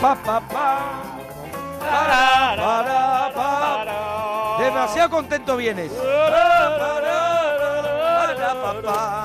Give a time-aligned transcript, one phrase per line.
[0.00, 1.02] pa, pa, pa.
[1.80, 4.56] Para, para, pa.
[4.62, 5.90] Demasiado contento vienes.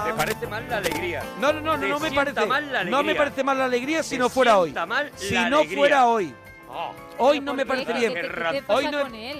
[0.05, 1.23] ¿Te parece mal la alegría?
[1.39, 2.45] No, no, no, no, ¿Te no me parece.
[2.45, 2.97] mal la alegría?
[2.97, 4.71] no me parece mal la alegría si ¿Te no fuera hoy.
[4.87, 5.77] mal Si no alegría?
[5.77, 6.33] fuera hoy.
[6.69, 6.91] Oh.
[7.19, 8.13] Hoy ¿Pero no me parece ¿Qué- bien.
[8.67, 8.97] Hoy no,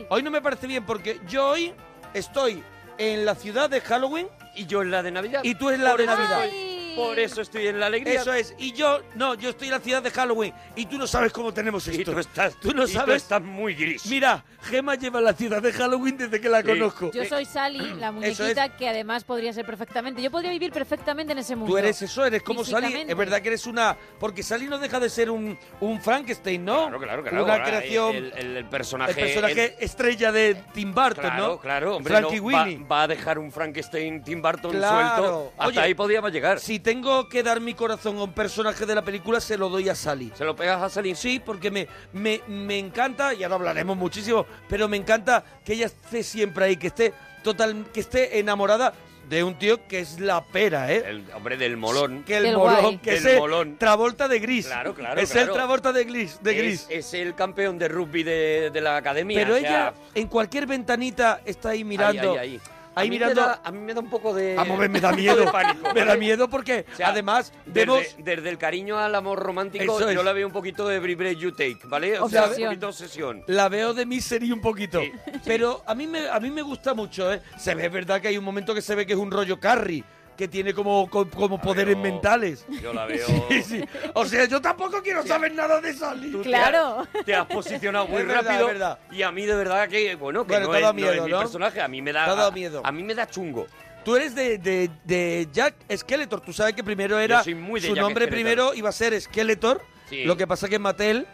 [0.09, 1.73] hoy no me parece bien porque yo hoy
[2.13, 2.63] estoy
[2.97, 5.39] en la ciudad de Halloween Y yo en la de Navidad.
[5.43, 6.39] y tú en la Por de Navidad.
[6.43, 6.73] Ay.
[6.95, 8.21] Por eso estoy en la alegría.
[8.21, 8.53] Eso es.
[8.57, 11.53] Y yo, no, yo estoy en la ciudad de Halloween y tú no sabes cómo
[11.53, 12.11] tenemos Y esto.
[12.13, 13.23] tú estás, Tú no y sabes.
[13.23, 14.05] estás muy gris.
[14.07, 16.67] Mira, Gema lleva la ciudad de Halloween desde que la Sí.
[16.67, 17.11] conozco.
[17.11, 20.21] Yo soy Sally, la muñequita que además podría ser perfectamente.
[20.21, 21.71] Yo podría vivir perfectamente en ese mundo.
[21.71, 23.05] Tú eres eso, eres como Sally.
[23.07, 23.98] Es verdad que eres una.
[24.20, 26.84] Porque Sally no deja de ser un, un Frankenstein, ¿no?
[26.87, 27.43] Claro, claro, claro.
[27.43, 28.15] Una creación.
[28.15, 29.12] El, el- el personaje.
[29.12, 31.59] el personaje estrella de Tim Burton, Claro, ¿no?
[31.59, 32.85] claro, hombre, Frankie no, va, Winnie.
[32.85, 35.15] va a dejar un Frankenstein Tim Burton Claro.
[35.23, 35.53] suelto.
[35.57, 36.59] Hasta Oye, ahí podíamos llegar.
[36.59, 39.89] Si tengo que dar mi corazón a un personaje de la película, se lo doy
[39.89, 40.31] a Sally.
[40.35, 41.15] ¿Se lo pegas a salir?
[41.15, 45.87] Sí, porque me, me, me encanta, y ahora hablaremos muchísimo, pero me encanta que ella
[45.87, 48.93] esté siempre ahí, que esté total, que esté enamorada
[49.29, 51.03] de un tío que es la pera, ¿eh?
[51.07, 52.23] El hombre del molón.
[52.23, 52.97] que el molón, guay.
[52.97, 53.77] que es el molón.
[53.77, 54.65] Travolta de gris.
[54.68, 55.49] Claro, claro, Es el.
[55.49, 56.40] Travolta de gris.
[56.41, 56.85] De gris.
[56.90, 59.40] Es, es el campeón de rugby de, de la academia.
[59.40, 62.34] pero o ella en cualquier ventanita está ahí ahí, mirando.
[62.34, 62.49] ahí, ahí.
[62.55, 62.62] ahí
[62.96, 64.56] a mí mirando- Me da, a mí me da un poco de.
[64.56, 65.52] Vamos, me da miedo.
[65.52, 69.40] pánico, me da miedo porque O sea, además desde, vemos desde el cariño al amor
[69.40, 70.16] romántico, Eso es.
[70.16, 72.19] yo la veo un poquito de Every Breath You Take, ¿vale?
[72.19, 72.69] O sea, un Obsesión.
[72.69, 73.44] poquito obsesión.
[73.47, 75.02] La veo de Misery un poquito.
[75.02, 75.12] Sí,
[75.46, 77.41] Pero a mí, me, a mí me gusta mucho, ¿eh?
[77.58, 79.59] Se ve, es verdad que hay un momento que se ve que es un rollo
[79.59, 80.03] Carrie,
[80.38, 82.66] que tiene como, co- como poderes veo- mentales.
[82.81, 83.28] Yo la veo.
[83.50, 83.84] Sí, sí.
[84.13, 86.31] O sea, yo tampoco quiero saber nada de Sally.
[86.31, 87.00] Tú te Claro.
[87.13, 88.67] has- Te has posicionado muy Es verdad, rápido.
[88.67, 89.00] es verdad.
[89.12, 91.06] Y a mí de verdad que, bueno, que Bueno, no, te es, dado no es
[91.12, 91.40] miedo, mi ¿no?
[91.40, 91.81] personaje.
[91.81, 92.25] A mí me da.
[92.25, 92.81] Te dado miedo.
[92.84, 93.67] A, mí me da chungo.
[94.03, 96.41] Tú eres de, de, de Jack Skeletor.
[96.41, 97.44] Tú sabes que primero era.
[97.44, 98.35] soy muy de su Jack nombre Skeletor.
[98.45, 99.81] primero iba a ser Skeletor.
[100.09, 100.23] Sí.
[100.25, 101.25] Lo que pasa que Mattel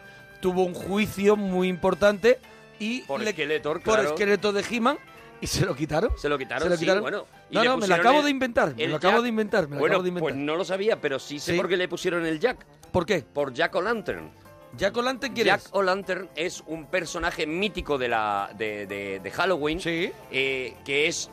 [0.41, 2.37] tuvo un juicio muy importante
[2.79, 3.01] y.
[3.01, 4.09] Por le- Skeletor, por claro.
[4.15, 4.97] Skeletor de He-Man
[5.41, 6.11] y se lo quitaron.
[6.17, 7.01] Se lo quitaron, Se lo sí, quitaron.
[7.01, 7.25] bueno.
[7.49, 8.75] Y no, no, me lo acabo el- de inventar.
[8.75, 9.23] Me lo acabo Jack.
[9.23, 9.67] de inventar.
[9.67, 10.33] Me lo bueno, acabo de inventar.
[10.33, 11.57] pues no lo sabía, pero sí sé Sí.
[11.57, 12.65] por qué le pusieron el Jack.
[12.91, 13.21] ¿Por qué?
[13.21, 14.31] Por Jack O'Lantern.
[14.77, 15.61] Jack O'Lantern, ¿quién Jack?
[15.71, 19.79] O'Lantern es un personaje mítico de la de, de- de Halloween.
[19.79, 20.11] Sí.
[20.31, 21.29] eh, que es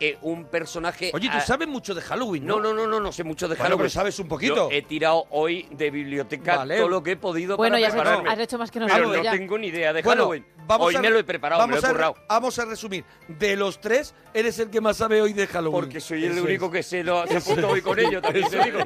[0.00, 1.10] eh, un personaje.
[1.14, 2.56] Oye, tú sabes mucho de Halloween, ¿no?
[2.60, 3.78] No, no, no, no, no sé mucho de Bueno, Halloween.
[3.82, 4.54] pero sabes un poquito.
[4.54, 6.76] Yo he tirado hoy de biblioteca Vale.
[6.78, 8.30] todo lo que he podido Bueno, para ya has hecho, prepararme.
[8.30, 9.30] has hecho más que pero nosotros no ya.
[9.32, 10.46] tengo ni idea de Bueno, Halloween.
[10.66, 12.16] vamos hoy a- me lo he preparado, me lo vamos he a, currado.
[12.28, 13.04] vamos a resumir.
[13.28, 15.80] De los tres, eres el que más sabe hoy de Halloween.
[15.84, 16.72] Porque soy el Eso único es.
[16.72, 18.78] que se lo se apunta hoy con ello, también te digo.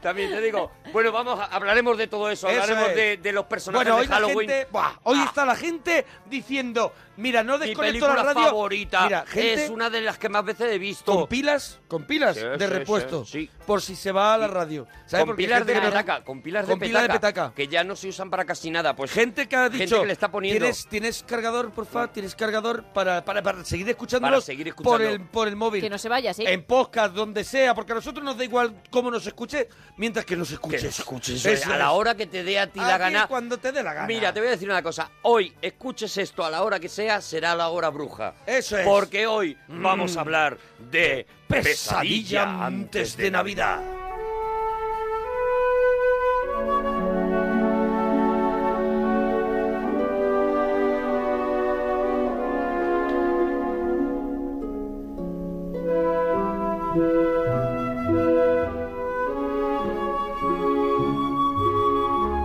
[0.00, 0.70] También te digo.
[0.92, 2.96] Bueno, vamos, a- hablaremos de todo eso, Eso hablaremos es.
[2.96, 4.48] de, de los personajes Bueno, hoy de la Halloween.
[4.50, 5.24] gente, buah, hoy Ah.
[5.26, 8.42] está la gente diciendo, mira, no Mi desconecto la radio.
[8.44, 11.12] favorita Mira, gente es una de las que más veces he visto.
[11.14, 13.50] con pilas, con pilas Sí, de sí, repuesto, sí, sí.
[13.70, 14.84] Por si se va a la radio.
[15.06, 15.20] ¿Sabes?
[15.22, 17.42] Con Porque pilas gente de que no- petaca, con pilas de con pilas de petaca,
[17.44, 17.54] petaca.
[17.54, 18.96] que ya no se usan para casi nada.
[18.96, 22.08] Pues Gente que ha Gente dicho, que le está poniendo- ¿tienes, ¿tienes cargador, por favor?
[22.08, 25.08] ¿Tienes cargador para, para, para seguir escuchándolos Para seguir por, escuchando.
[25.24, 25.80] el, por el móvil?
[25.82, 26.42] Que no se vaya, sí.
[26.44, 30.34] En podcast, donde sea, porque a nosotros nos da igual cómo nos escuche, mientras que
[30.34, 30.80] nos escuches.
[30.80, 32.98] que nos escuches Eso a la hora que te dé a ti A la ti
[32.98, 33.26] gana.
[33.28, 34.08] cuando te dé la gana.
[34.08, 35.12] Mira, te voy a decir una cosa.
[35.22, 38.34] Hoy escuches esto a la hora que sea, será la hora bruja.
[38.46, 38.84] Eso es.
[38.84, 40.58] Porque hoy vamos a hablar
[40.90, 43.82] de Pesadilla antes de Navidad.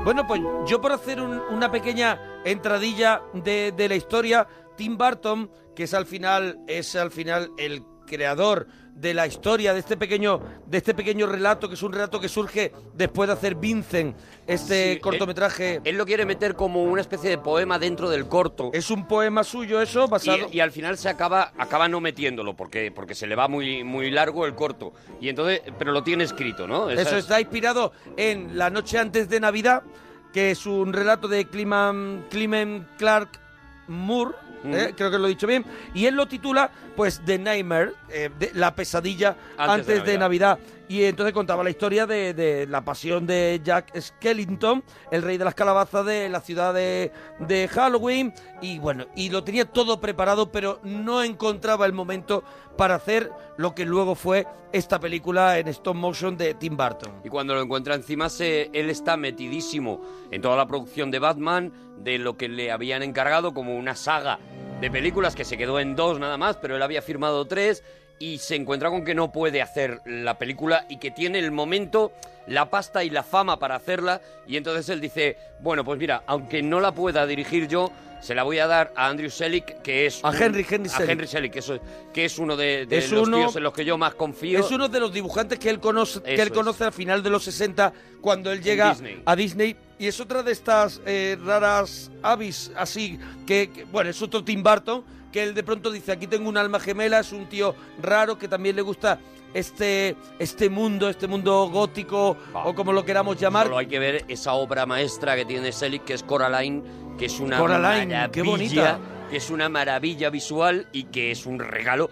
[0.03, 5.49] Bueno, pues yo por hacer un- una pequeña entradilla de, de la historia, Tim Burton,
[5.75, 10.39] que es al final, es al final el creador de la historia de este pequeño,
[10.67, 14.15] de este pequeño relato, que es un relato que surge después de hacer Vincent,
[14.47, 15.81] este Sí, cortometraje.
[15.83, 18.69] Él lo quiere meter como una especie de poema dentro del corto.
[18.73, 20.47] es un poema suyo eso, basado.
[20.49, 23.83] Y, y al final se acaba acaba no metiéndolo porque porque se le va muy
[23.83, 27.41] muy largo el corto y entonces pero lo tiene escrito no Esa Eso es- está
[27.41, 29.83] inspirado en La noche antes de Navidad,
[30.31, 33.41] que es un relato de Clement, Clement Clark
[33.87, 34.31] Moore,
[34.65, 34.93] ¿eh?
[34.95, 38.51] Creo que lo he dicho bien, y él lo titula, pues, The Nightmare, eh, de-
[38.55, 40.57] la pesadilla antes, de, Navidad.
[40.87, 45.55] Y entonces contaba la historia de, la pasión de Jack Skellington, el rey de las
[45.55, 50.79] calabazas de la ciudad de, de Halloween, y bueno, y lo tenía todo preparado, pero
[50.83, 52.43] no encontraba el momento
[52.77, 57.21] para hacer lo que luego fue esta película en stop motion de Tim Burton.
[57.23, 60.01] Y cuando lo encuentra encima, se, él está metidísimo
[60.31, 64.39] en toda la producción de Batman, de lo que le habían encargado como una saga
[64.81, 67.83] de películas que se quedó en dos nada más, pero él había firmado tres.
[68.19, 72.11] Y se encuentra con que no puede hacer la película y que tiene el momento,
[72.47, 76.61] la pasta y la fama para hacerla y entonces él dice, bueno, pues mira, aunque
[76.61, 77.91] no la pueda dirigir yo,
[78.21, 80.23] se la voy a dar a Andrew Selick, que es...
[80.23, 81.09] A un- Henry, Henry a Selick.
[81.11, 81.79] Henry Selick, que, eso-
[82.13, 84.59] que es uno de, de Es los uno- tíos en los que yo más confío.
[84.59, 87.43] Es uno de los dibujantes que él conoce, que él conoce al final de los
[87.43, 89.21] 60 cuando él llega Disney.
[89.25, 94.19] a Disney y es otra de estas eh, raras avis así que, que- bueno es
[94.21, 95.03] otro Tim Burton
[95.35, 98.47] que él de pronto dice aquí tengo un alma gemela es un tío raro que
[98.47, 99.19] también le gusta
[99.53, 102.63] este este mundo este mundo gótico Ah.
[102.67, 106.05] o como lo queramos llamar Solo hay que ver esa obra maestra que tiene Selick,
[106.05, 106.81] que es Coraline,
[107.17, 108.99] que es una Coraline, maravilla, qué bonita.
[109.29, 112.09] que es una maravilla visual y que es un regalo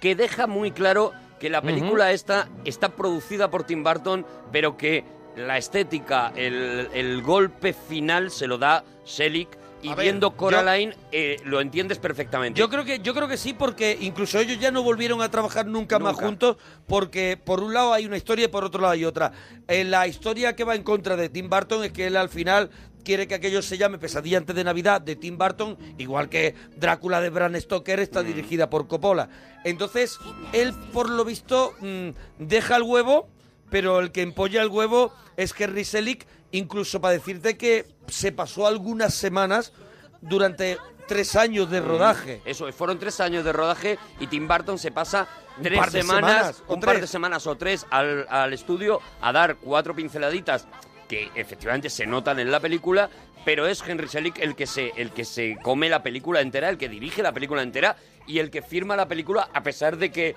[0.00, 5.04] que deja muy claro que la película esta está producida por Tim Burton, pero que
[5.36, 10.36] la estética, el, el golpe final se lo da Selick y A ver, viendo yo-
[10.36, 12.58] Coraline eh, lo entiendes perfectamente.
[12.58, 15.66] Yo creo que yo creo que sí porque incluso ellos ya no volvieron a trabajar
[15.66, 16.56] nunca, más juntos
[16.86, 19.32] porque por un lado hay una historia y por otro lado hay otra.
[19.68, 22.70] Eh, la historia que va en contra de Tim Burton es que él al final
[23.04, 27.20] quiere que aquello se llame Pesadilla antes de Navidad de Tim Burton, igual que Drácula
[27.20, 29.28] de Bram Stoker está dirigida por Coppola.
[29.64, 30.18] Entonces,
[30.52, 33.28] él por lo visto mm, deja el huevo,
[33.70, 38.66] pero el que empolla el huevo es Henry Selick, incluso para decirte que se pasó
[38.66, 39.72] algunas semanas
[40.20, 40.78] durante
[41.08, 42.40] tres años de rodaje.
[42.44, 45.28] Eso, fueron tres años de rodaje y Tim Burton se pasa
[45.62, 49.94] tres par semanas, un par de semanas o tres al, al estudio a dar cuatro
[49.94, 50.66] pinceladitas
[51.08, 53.10] que efectivamente se notan en la película,
[53.44, 56.78] pero es Henry Selick el que se el que se come la película entera, el
[56.78, 57.96] que dirige la película entera
[58.26, 60.34] y el que firma la película a pesar de que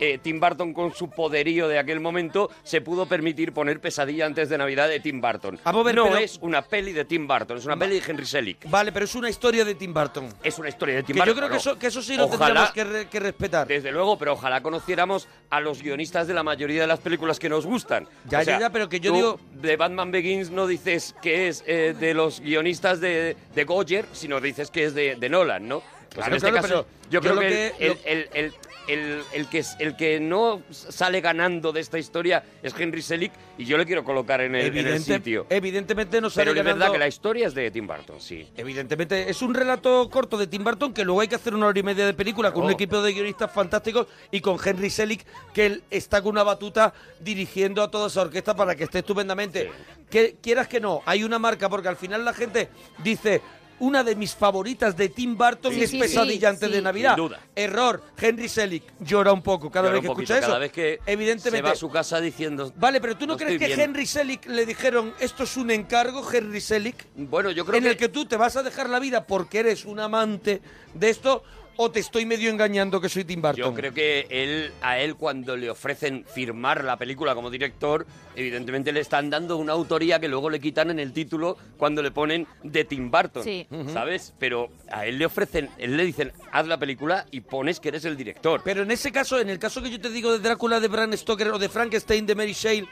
[0.00, 4.48] eh, Tim Burton con su poderío de aquel momento se pudo permitir poner Pesadilla antes
[4.48, 5.58] de Navidad de Tim Burton.
[5.64, 8.10] Vamos a ver, no pero- es una peli de Tim Burton, es una peli de
[8.10, 8.68] Henry Selick.
[8.70, 10.28] Vale, pero es una historia de Tim Burton.
[10.42, 11.36] Es una historia de Tim Que yo Burton.
[11.38, 12.38] creo que eso, que eso sí lo Ojalá-
[12.70, 13.66] tendríamos que, re- que respetar.
[13.66, 17.48] Desde luego, pero ojalá conociéramos a los guionistas de la mayoría de las películas que
[17.48, 18.06] nos gustan.
[18.28, 21.48] Ya, O sea, ya, pero que yo tú digo- De Batman Begins no dices que
[21.48, 25.66] es eh, de los guionistas de, de Goyer, sino dices que es de, de Nolan,
[25.66, 25.80] ¿no?
[25.80, 27.48] Pues Claro, en este claro, caso, yo yo creo que,
[27.78, 28.54] que- el, lo- el- el-
[28.88, 33.64] el- el que, el que no sale ganando de esta historia es Henry Selick y
[33.64, 35.46] yo le quiero colocar en el, en el Evidente- sitio.
[35.50, 38.48] Evidentemente no sale Pero es verdad que la historia es de Tim Burton, sí.
[38.56, 41.78] Evidentemente, es un relato corto de Tim Burton que luego hay que hacer una hora
[41.78, 42.72] y media de película con un Oh.
[42.72, 47.82] equipo de guionistas fantásticos y con Henry Selick, que él está con una batuta dirigiendo
[47.82, 49.70] a toda esa orquesta para que esté estupendamente.
[50.10, 52.68] Que quieras que no, hay una marca, porque al final la gente
[53.04, 53.42] dice.
[53.80, 57.14] Una de mis favoritas de Tim Burton Sí, es sí, Pesadilla sí, antes de Navidad.
[57.14, 57.40] Sin duda.
[57.54, 58.02] Error.
[58.20, 60.46] Henry Selick llora un poco cada Llora vez que poquito, escucha eso.
[60.48, 61.58] Cada vez que Evidentemente.
[61.58, 62.72] se va a su casa diciendo...
[62.76, 63.80] Vale, pero tú no, "No crees que bien".
[63.80, 67.06] Henry Selick le dijeron esto es un encargo, Henry Selick?
[67.16, 67.90] Bueno, yo creo en que...
[67.90, 70.60] el que tú te vas a dejar la vida porque eres un amante
[70.94, 71.42] de esto
[71.80, 73.56] o te estoy medio engañando que soy Tim Burton.
[73.64, 78.04] Yo creo que él, a él cuando le ofrecen firmar la película como director,
[78.34, 82.10] evidentemente le están dando una autoría que luego le quitan en el título cuando le
[82.10, 83.66] ponen de Tim Burton, Sí.
[83.92, 84.34] ¿sabes?
[84.40, 88.04] Pero a él le ofrecen, él le dicen, haz la película y pones que eres
[88.04, 88.60] el director.
[88.64, 91.12] Pero en ese caso, en el caso que yo te digo de Drácula de Bram
[91.16, 92.88] Stoker o de Frankenstein de Mary Shelley,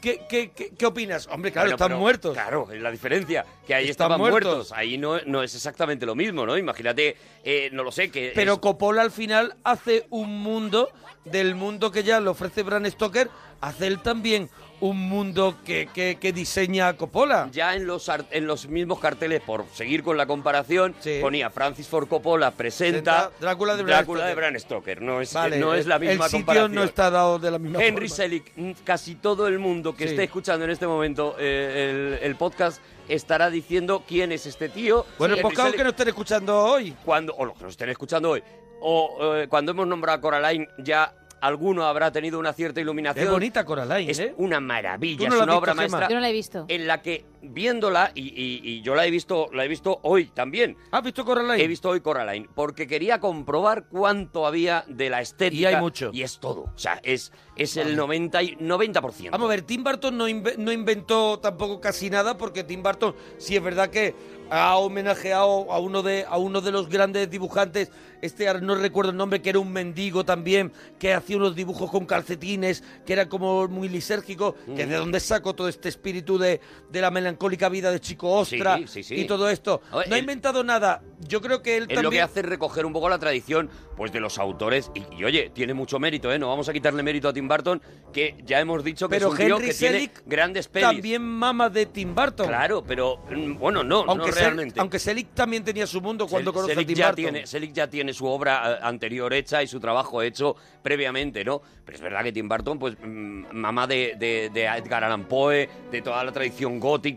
[0.00, 1.26] ¿qué, qué, qué, qué opinas?
[1.30, 2.32] Hombre, claro, Bueno, están pero, muertos.
[2.34, 4.54] Claro, es la diferencia, que ahí Están estaban muertos.
[4.54, 4.72] muertos.
[4.72, 6.56] Ahí no, no es exactamente lo mismo, ¿no?
[6.56, 8.32] Imagínate, eh, no lo sé, que...
[8.34, 10.90] Pero Coppola al final hace un mundo,
[11.24, 13.28] del mundo que ya le ofrece Bram Stoker,
[13.60, 14.48] hace él también
[14.80, 17.48] un mundo que, que, que diseña Coppola.
[17.52, 21.18] Ya en los, ar- en los mismos carteles, por seguir con la comparación, Sí.
[21.20, 24.34] ponía Francis Ford Coppola presenta Presenta Drácula de Bram Stoker.
[24.36, 25.02] Bram Stoker.
[25.02, 26.74] No es, Vale, no es la misma el sitio comparación.
[26.74, 28.16] no está dado de la misma Henry forma.
[28.24, 30.10] Selick, mm, casi todo el mundo que Sí.
[30.10, 35.06] esté escuchando en este momento eh, el, el podcast estará diciendo quién es este tío.
[35.18, 36.94] Bueno, Henry pues Selick, que nos estén escuchando hoy.
[37.04, 38.42] cuando, o los que nos estén escuchando hoy,
[38.80, 43.26] o eh, cuando hemos nombrado a Coraline, ya alguno habrá tenido una cierta iluminación.
[43.26, 44.34] Es bonita Coraline, Es ¿eh?
[44.38, 45.82] una Tú maravilla, no es la has una visto, obra Gemma.
[45.98, 46.64] maestra Yo no la he visto.
[46.68, 50.26] en la que viéndola y, y- y yo la he visto la he visto hoy
[50.26, 51.62] también ¿Has visto Coraline?
[51.62, 56.10] he visto hoy Coraline porque quería comprobar cuánto había de la estética Y hay mucho.
[56.12, 59.30] y es todo o sea es es el 90 y 90%.
[59.30, 63.14] Vamos a ver, Tim Burton no, inve- no inventó tampoco casi nada porque Tim Burton
[63.38, 64.14] sí es verdad que
[64.50, 69.16] ha homenajeado a uno de a uno de los grandes dibujantes, este no recuerdo el
[69.16, 73.66] nombre, que era un mendigo también, que hacía unos dibujos con calcetines, que era como
[73.68, 76.60] muy lisérgico, que de dónde sacó todo este espíritu de,
[76.90, 79.14] de la melancólica vida de chico ostra Sí, sí, sí.
[79.16, 79.80] y todo esto.
[79.92, 81.02] Ver, no ha él- inventado nada.
[81.28, 82.04] Yo creo que él Él también...
[82.04, 85.24] lo que hace es recoger un poco la tradición pues de los autores y, y,
[85.24, 86.38] oye, tiene mucho mérito, ¿eh?
[86.38, 87.80] No vamos a quitarle mérito a Tim Burton,
[88.12, 90.88] que ya hemos dicho que Pero es un tío Henry que tiene Selick grandes pelis.
[90.88, 92.46] también mama de Tim Burton.
[92.46, 94.80] Claro, pero mm, bueno, no, Aunque, no Sel- realmente.
[94.80, 97.16] aunque Selick también tenía su mundo cuando Sel- conoce a Tim ya Burton.
[97.24, 101.62] tiene, Selick ya tiene su obra eh, anterior hecha y su trabajo hecho previamente, ¿no?
[101.84, 105.68] Pero es verdad que Tim Burton, pues, mm, mamá de, de- de Edgar Allan Poe,
[105.90, 107.15] de toda la tradición gótica,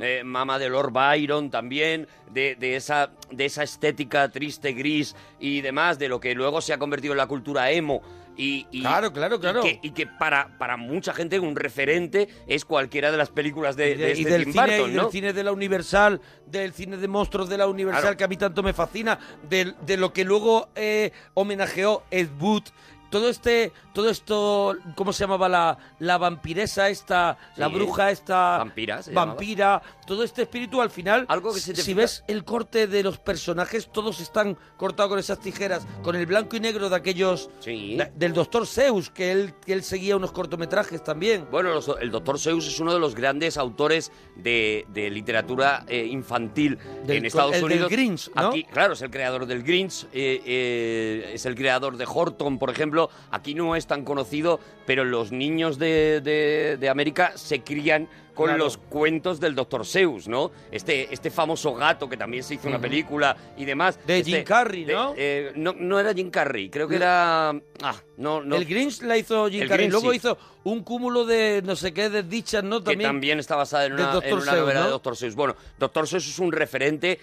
[0.00, 5.60] Eh, mamá de Lord Byron también, de, de esa, de esa estética triste, gris y
[5.60, 8.02] demás, de lo que luego se ha convertido en la cultura emo.
[8.36, 9.60] Y, y- Claro, claro, claro.
[9.60, 13.76] Y que, y que para, para mucha gente un referente es cualquiera de las películas
[13.76, 16.96] de, de- de y este del Tim cine, del cine de la Universal, del cine
[16.96, 18.16] de monstruos de la Universal, Claro.
[18.16, 22.62] que a mí tanto me fascina, del- de, lo que luego eh, homenajeó Ed Wood.
[23.10, 27.74] Todo este, todo esto, ¿cómo se llamaba la, la vampiresa esta, la Sí.
[27.74, 28.58] bruja esta?
[28.58, 29.12] Vampira, se.
[29.12, 33.02] Vampira, todo este espíritu al final, Algo que te si fija- ves el corte de
[33.02, 37.50] los personajes, todos están cortados con esas tijeras, con el blanco y negro de aquellos,
[37.64, 41.46] de- del doctor Zeus, que él, que él seguía unos cortometrajes también.
[41.50, 46.06] Bueno, los- el doctor Seuss es uno de los grandes autores de, de literatura eh,
[46.06, 47.90] infantil Del- en Estados el del Unidos.
[47.90, 48.48] Grinch, ¿no?
[48.48, 52.70] Aquí, claro, es el creador del Grinch, eh, eh, es el creador de Horton, por
[52.70, 53.10] ejemplo.
[53.30, 58.46] Aquí no es tan conocido, pero los niños de, de- de América se crían con
[58.46, 58.64] Claro.
[58.64, 60.50] los cuentos del doctor Seuss, ¿no?
[60.70, 63.98] Este, este famoso gato que también se hizo una película y demás.
[64.06, 67.50] De Este- Jim Carrey, eh, no, no era Jim Carrey, creo que era...
[67.50, 68.56] Ah, no, no.
[68.56, 69.88] El Grinch la hizo Jim El Carrey.
[69.88, 70.16] Grinch, Luego sí.
[70.16, 72.82] hizo un cúmulo de no sé qué desdichas, ¿no?
[72.82, 74.24] que también está basada en una, Dr.
[74.28, 74.86] en una Seuss, novela ¿no?
[74.86, 75.16] de Dr.
[75.16, 75.34] Seuss.
[75.34, 76.06] Bueno, Dr.
[76.08, 77.18] Seuss es un referente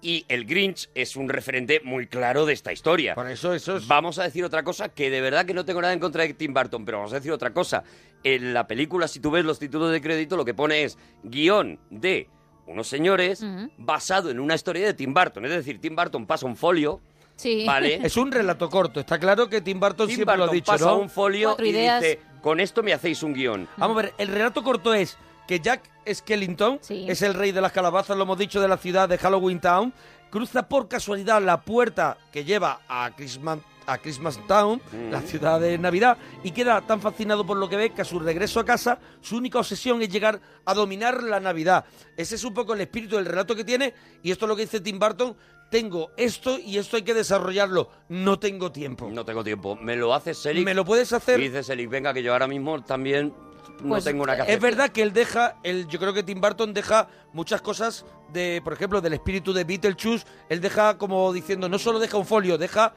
[0.00, 3.14] y el Grinch es un referente muy claro de esta historia.
[3.14, 3.86] Por eso, eso es.
[3.88, 6.34] Vamos a decir otra cosa, que de verdad que no tengo nada en contra de
[6.34, 7.82] Tim Burton, pero vamos a decir otra cosa.
[8.22, 11.78] En la película, si tú ves los títulos de crédito, lo que pone es guion
[11.90, 12.28] de
[12.66, 13.44] unos señores
[13.78, 15.44] basado en una historia de Tim Burton.
[15.46, 17.00] Es decir, Tim Burton pasa un folio,
[17.36, 17.64] Sí.
[17.64, 18.00] ¿vale?
[18.02, 18.98] Es un relato corto.
[19.00, 20.98] Está claro que Tim Burton Tim siempre lo ha Burton dicho, pasa ¿no?
[20.98, 22.02] un folio Cuatro y ideas.
[22.02, 23.68] dice, con esto me hacéis un guion.
[23.76, 25.16] Vamos a ver, el relato corto es
[25.48, 27.06] que Jack Skellington Sí.
[27.08, 29.92] es el rey de las calabazas, lo hemos dicho, de la ciudad de Halloween Town.
[30.30, 35.10] Cruza por casualidad la puerta que lleva a Christmas, a Christmas Town, Mm.
[35.10, 38.18] la ciudad de Navidad, y queda tan fascinado por lo que ve que a su
[38.20, 41.86] regreso a casa su única obsesión es llegar a dominar la Navidad.
[42.16, 44.62] Ese es un poco el espíritu del relato que tiene, y esto es lo que
[44.62, 45.34] dice Tim Burton.
[45.70, 47.90] Tengo esto y esto hay que desarrollarlo.
[48.08, 49.10] No tengo tiempo.
[49.10, 49.76] No tengo tiempo.
[49.76, 50.64] ¿Me lo haces, Selick?
[50.64, 51.38] ¿Me lo puedes hacer?
[51.40, 53.34] Y dice Selick, venga, que yo ahora mismo también
[53.82, 54.54] no Pues, tengo una que hacer.
[54.54, 58.72] Es verdad que él deja, yo creo que Tim Burton deja muchas cosas de, por
[58.72, 60.26] ejemplo, del espíritu de Beetlejuice.
[60.48, 62.94] Él deja como diciendo, no solo deja un folio, deja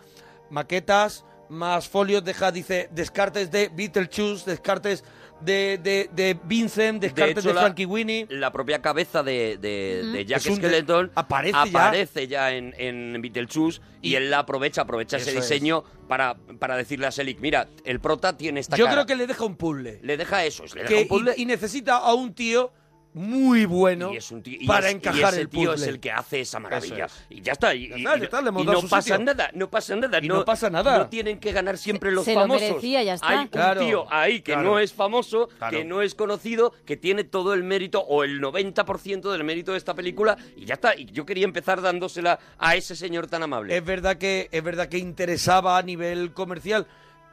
[0.49, 5.03] maquetas, más folios, deja, dice, descartes de Beetlejuice, descartes
[5.43, 8.27] de, de, de Vincent, descartes de, hecho, la- Frankie Winnie.
[8.29, 11.61] La propia cabeza de, de, de Jack Es de- Skeleton aparece ya.
[11.61, 15.35] aparece ya, en, en Beetlejuice y, Y- él la aprovecha, aprovecha ese es.
[15.35, 18.95] diseño para, para decirle a Selick, mira, el prota tiene esta Yo cara.
[18.97, 19.99] creo que le deja un puzzle.
[20.03, 22.71] Le deja eso, le deja Que- un puzzle y, y necesita a un tío
[23.13, 25.85] muy bueno y es un tío- y para es- y encajar ese el tío puzzle.
[25.85, 27.07] es el que hace esa maravilla.
[27.29, 27.75] Y ya está.
[27.75, 29.19] Y, Ya está, está, no pasa sitio.
[29.19, 30.19] nada, no pasa nada.
[30.21, 30.97] Y no pasa nada.
[30.99, 32.61] No tienen que ganar siempre los Se lo famosos.
[32.69, 33.27] merecía, ya está.
[33.27, 34.69] Hay un tío ahí que claro.
[34.69, 35.77] no es famoso, Claro.
[35.77, 39.77] que no es conocido, que tiene todo el mérito o el 90% del mérito de
[39.77, 40.95] esta película y ya está.
[40.95, 43.75] Y yo quería empezar dándosela a ese señor tan amable.
[43.75, 46.87] Es verdad que es verdad que interesaba a nivel comercial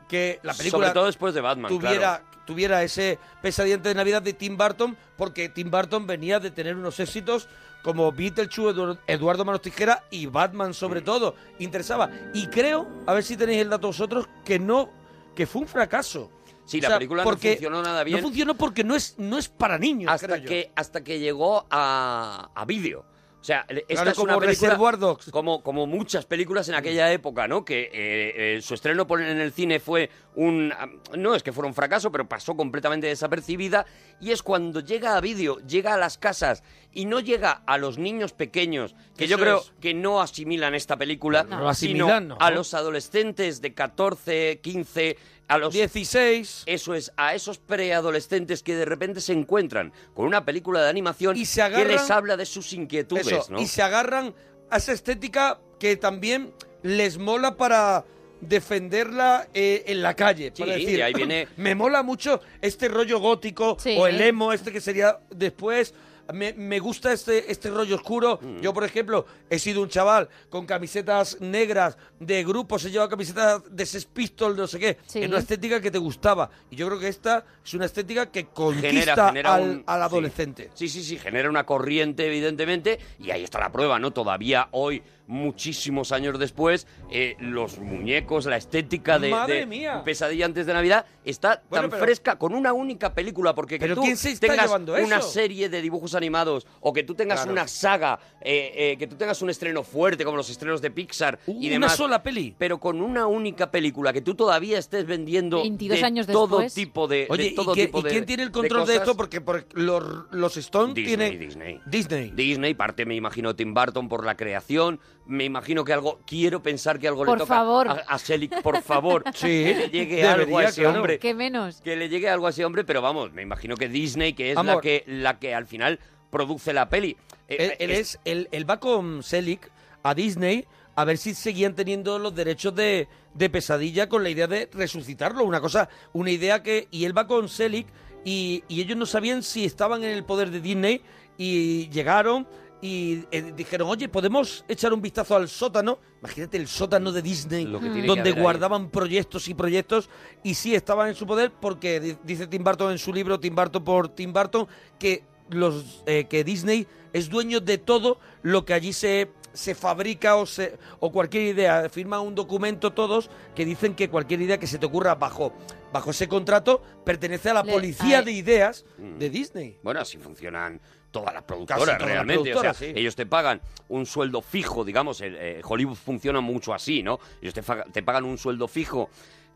[0.08, 2.22] que la película Sobre todo después de Batman, tuviera.
[2.48, 6.98] Tuviera ese pesadillante de Navidad de Tim Burton porque Tim Burton venía de tener unos
[6.98, 7.46] éxitos
[7.82, 11.34] como Beetlejuice, Edu- Eduardo Manos Tijera y Batman sobre todo.
[11.58, 14.88] Interesaba y creo, a ver si tenéis el dato vosotros, que no
[15.36, 16.30] que fue un fracaso.
[16.64, 18.16] Sí, O la película no funcionó nada bien.
[18.18, 20.48] No funcionó porque no es no es para niños, creo hasta yo.
[20.48, 23.04] que hasta que llegó a, a vídeo.
[23.40, 25.30] O sea, esta Claro, es como una película Dogs.
[25.30, 27.64] como como muchas películas en aquella época, ¿no?
[27.64, 30.74] Que eh, eh, su estreno en el cine fue un
[31.16, 33.86] no es que fuera un fracaso, pero pasó completamente desapercibida
[34.20, 37.96] y es cuando llega a vídeo, llega a las casas y no llega a los
[37.96, 39.72] niños pequeños, que yo creo es.
[39.80, 42.36] que no asimilan esta película, No sino no.
[42.40, 45.16] a los adolescentes de 14, 15,
[45.48, 50.44] a los 16 eso es, a esos preadolescentes que de repente se encuentran con una
[50.44, 53.60] película de animación Y se agarran- que les habla de sus inquietudes, Eso, ¿no?
[53.60, 54.34] y se agarran
[54.70, 56.52] a esa estética que también
[56.82, 58.04] les mola para
[58.40, 60.52] defenderla eh, en la calle.
[60.54, 63.96] Sí, para decir, de ahí viene- me mola mucho este rollo gótico Sí.
[63.98, 65.94] o el emo, este que sería después.
[66.32, 68.38] Me, me gusta este, este rollo oscuro.
[68.42, 68.60] Mm.
[68.60, 73.62] Yo, por ejemplo, he sido un chaval con camisetas negras de grupos, he llevado camisetas
[73.70, 74.98] de Sex Pistols, no sé qué.
[75.06, 75.20] Sí.
[75.22, 76.50] Es una estética que te gustaba.
[76.70, 80.00] Y yo creo que esta es una estética que conquista genera, genera al, un- al
[80.00, 80.04] sí.
[80.04, 80.70] adolescente.
[80.74, 84.10] Sí, sí, sí, genera una corriente, evidentemente, y ahí está la prueba, ¿no?
[84.12, 90.02] Todavía hoy, muchísimos años después, eh, los muñecos, la estética de, ¡Madre de mía!
[90.04, 93.84] Pesadilla antes de Navidad está Bueno, tan pero- fresca con una única película, porque que
[93.86, 94.02] ¿Pero tú
[94.40, 95.28] tengas una eso?
[95.28, 97.52] serie de dibujos animados o que tú tengas Claro.
[97.52, 101.38] una saga, eh, eh, que tú tengas un estreno fuerte como los estrenos de Pixar
[101.46, 102.54] y Una demás, sola peli.
[102.58, 106.74] pero con una única película que tú todavía estés vendiendo 22 de años todo después.
[106.74, 109.14] tipo de, ¿y, todo qué- tipo y de quién tiene el control de, esto?
[109.16, 111.38] Porque, porque los, los Stone Disney, tienen...
[111.38, 111.80] Disney.
[111.86, 112.30] Disney.
[112.34, 116.98] Disney, parte me imagino Tim Burton por la creación, me imagino que algo, quiero pensar
[116.98, 117.88] que algo Por le toca favor.
[117.88, 120.96] a, a Selig, por favor, Sí, que le llegue debería, algo a ese claro.
[120.96, 121.80] hombre, ¿Qué menos?
[121.82, 124.56] que le llegue algo a ese hombre, pero vamos, me imagino que Disney, que es
[124.62, 127.16] la que, la que al final produce la peli.
[127.48, 129.70] eh, Él, él es- es, él, él va con Selick
[130.02, 130.64] a Disney
[130.96, 135.44] a ver si seguían teniendo los derechos de, de pesadilla con la idea de resucitarlo.
[135.44, 136.88] Una cosa, una idea que.
[136.90, 137.86] Y él va con Selick
[138.24, 141.00] y, y ellos no sabían si estaban en el poder de Disney
[141.36, 142.48] y llegaron
[142.80, 145.98] y eh, dijeron, oye, ¿podemos echar un vistazo al sótano?
[146.20, 148.42] Imagínate el sótano de Disney, Lo que tiene que donde haber ahí.
[148.42, 150.08] guardaban proyectos y proyectos
[150.44, 153.54] y sí estaban en su poder porque di- dice Tim Burton en su libro Tim
[153.54, 154.68] Burton por Tim Burton
[154.98, 160.36] que los eh, que Disney es dueño de todo lo que allí se se fabrica
[160.36, 164.66] o se o cualquier idea firman un documento todos que dicen que cualquier idea que
[164.68, 165.52] se te ocurra bajo
[165.92, 169.18] bajo ese contrato pertenece a la Le- policía a- de ideas Mm.
[169.18, 170.80] de Disney Bueno, así funcionan
[171.20, 172.42] todas las productoras todas las realmente.
[172.42, 172.98] productoras, o sea, sí.
[172.98, 177.18] ellos te pagan un sueldo fijo, digamos, el, eh, Hollywood funciona mucho así, ¿no?
[177.42, 179.10] Ellos te, te pagan un sueldo fijo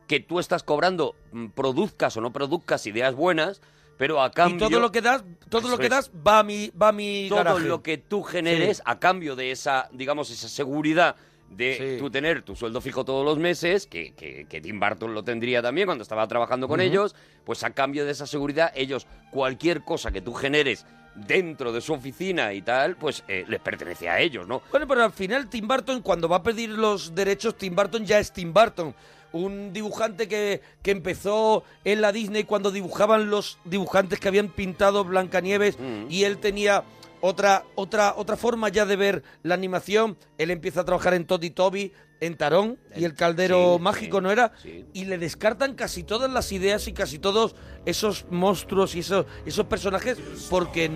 [0.07, 3.61] que tú estás cobrando, mm, produzcas o no produzcas ideas buenas,
[3.99, 4.66] pero a cambio...
[4.66, 7.26] y todo lo que das todo lo que das va a mi va a mi
[7.28, 7.61] todo garaje.
[7.69, 8.83] lo que tú generes Sí.
[8.87, 11.14] a cambio de esa, digamos, esa seguridad
[11.50, 11.97] de Sí.
[11.99, 15.61] tú tener tu sueldo fijo todos los meses, que, que, que Tim Burton lo tendría
[15.62, 17.14] también cuando estaba trabajando con ellos,
[17.45, 21.92] pues a cambio de esa seguridad, ellos, cualquier cosa que tú generes dentro de su
[21.92, 24.62] oficina y tal, pues eh, les pertenece a ellos, ¿no?
[24.71, 28.19] Bueno, pero al final Tim Burton, cuando va a pedir los derechos, Tim Burton ya
[28.19, 28.95] es Tim Burton.
[29.33, 35.04] Un dibujante que, que empezó en la Disney cuando dibujaban los dibujantes que habían pintado
[35.04, 36.07] Blancanieves Mm.
[36.11, 36.85] y él tenía
[37.23, 40.19] otra, otra, otra forma ya de ver la animación.
[40.38, 41.92] Él empieza a trabajar en Todd y Toby,
[42.23, 44.52] en Tarón y el caldero Sí, mágico, sí, ¿no era?
[44.62, 44.87] sí.
[44.93, 49.67] Y le descartan casi todas las ideas y casi todos esos monstruos y esos, esos
[49.67, 50.88] personajes porque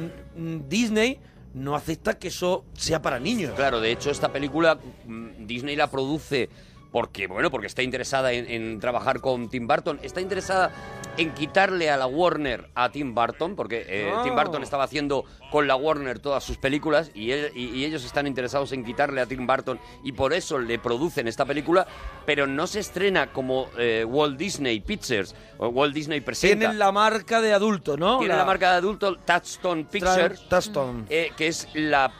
[0.69, 1.19] Disney
[1.53, 3.55] no acepta que eso sea para niños.
[3.57, 6.49] Claro, de hecho, esta película mm, Disney la produce
[6.97, 10.01] porque, bueno, porque está interesada en, en trabajar con Tim Burton.
[10.03, 10.71] Está interesada
[11.19, 14.23] en quitarle a la Warner a Tim Burton, porque eh, Ah.
[14.25, 18.03] Tim Burton estaba haciendo con la Warner todas sus películas y, él- y- y ellos
[18.03, 21.87] están interesados en quitarle a Tim Burton y por eso le producen esta película,
[22.25, 26.57] pero no se estrena como eh, Walt Disney Pictures o Walt Disney presenta.
[26.61, 28.21] Tienen la marca de adulto, ¿no?
[28.21, 30.49] Tiene la marca de adulto Touchstone Pictures.
[30.49, 31.05] Touchstone.
[31.11, 32.11] Eh, que es la,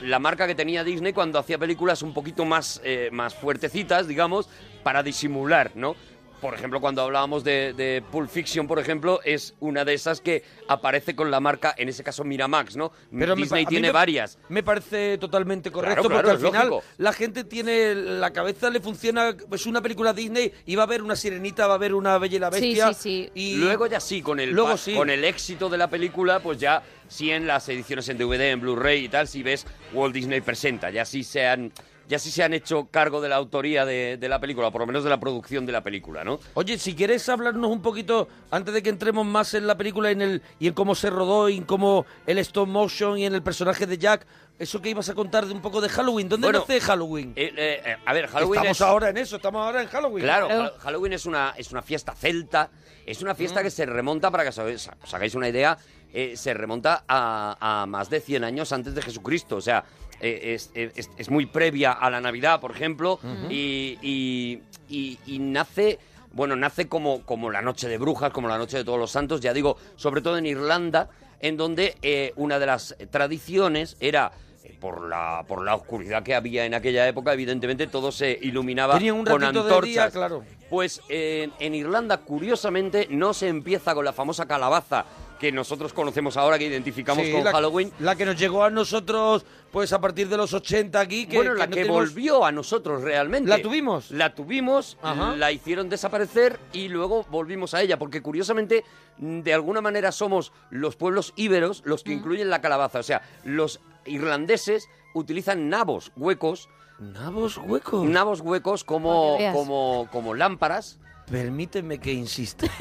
[0.00, 4.48] la marca que tenía Disney cuando hacía películas un poquito más, eh, más fuertecitas, digamos,
[4.82, 5.96] para disimular, ¿no?
[6.42, 10.42] Por ejemplo, cuando hablábamos de, de Pulp Fiction, por ejemplo, es una de esas que
[10.66, 12.90] aparece con la marca, en ese caso Miramax, ¿no?
[13.16, 14.38] Pero Disney tiene me- varias.
[14.48, 16.92] Me parece totalmente correcto Claro, claro, porque al es final lógico.
[16.98, 21.02] la gente tiene la cabeza le funciona es una película Disney y va a haber
[21.02, 23.30] una sirenita, va a haber una bella y la Sí, bestia sí, sí.
[23.36, 24.94] y Luego ya sí, con el, Luego sí.
[24.94, 28.60] con el éxito de la película, pues ya sí en las ediciones en DVD, en
[28.60, 31.70] Blu-ray y tal, si ves Walt Disney presenta, ya sí se han,
[32.08, 34.80] ya sí se han hecho cargo de la autoría de, de la película, o por
[34.82, 36.38] lo menos de la producción de la película, ¿no?
[36.54, 40.12] Oye, si quieres hablarnos un poquito, antes de que entremos más en la película y
[40.12, 43.34] en, el, y en cómo se rodó y en cómo el stop motion y en
[43.34, 44.26] el personaje de Jack,
[44.58, 47.32] eso que ibas a contar de un poco de Halloween, ¿dónde Bueno, nace Halloween?
[47.36, 48.82] Eh, eh, eh, a ver, Halloween estamos es...
[48.82, 50.24] ahora en eso, estamos ahora en Halloween.
[50.24, 50.62] Claro, Claro.
[50.76, 52.70] Ha- Halloween es una, es una fiesta celta,
[53.06, 53.36] es una Mm.
[53.36, 55.76] fiesta que se remonta, para que os hagáis- os hagáis una idea,
[56.14, 59.82] eh, se remonta a, a más de 100 años antes de Jesucristo, o sea,
[60.22, 63.18] eh, es, es- es muy previa a la Navidad, por ejemplo,
[63.50, 65.98] y, y- y- y nace...
[66.34, 69.42] Bueno, nace como, como la noche de brujas, como la noche de todos los santos,
[69.42, 74.32] ya digo, sobre todo en Irlanda, en donde eh, una de las tradiciones era
[74.64, 78.96] eh, por la por la oscuridad que había en aquella época, evidentemente todo se iluminaba
[78.96, 79.84] un con antorchas.
[79.84, 80.42] día, claro.
[80.70, 85.04] Pues en, en Irlanda, curiosamente, no se empieza con la famosa calabaza
[85.42, 87.90] que nosotros conocemos ahora, que identificamos Sí, con la, Halloween.
[87.98, 91.26] La que nos llegó a nosotros, pues a partir de los 80 aquí.
[91.26, 93.50] Que, bueno, la no que tenemos- volvió a nosotros realmente.
[93.50, 94.12] ¿La tuvimos?
[94.12, 95.34] La tuvimos, Ajá.
[95.34, 98.84] la hicieron desaparecer y luego volvimos a ella, porque curiosamente,
[99.18, 103.00] de alguna manera somos los pueblos íberos los que incluyen la calabaza.
[103.00, 106.68] O sea, los irlandeses utilizan nabos huecos,
[107.00, 108.04] Nabos huecos.
[108.04, 111.00] nabos huecos como, como, como lámparas.
[111.30, 112.66] Permíteme que insista.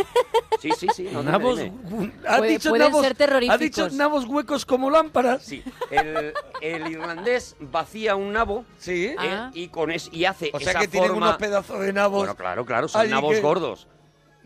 [0.61, 1.09] Sí, sí, sí.
[1.11, 3.55] no nabos, ha Puede- dicho pueden nabos, ser terroríficos.
[3.55, 5.41] Ha dicho nabos huecos como lámparas.
[5.41, 9.05] Sí, el, el irlandés vacía un nabo Sí.
[9.07, 9.49] eh, Ah.
[9.55, 12.19] y con es, y hace O sea esa que tienen forma- unos pedazos de nabos.
[12.19, 13.87] Bueno, claro, claro, son Ay, nabos que- gordos.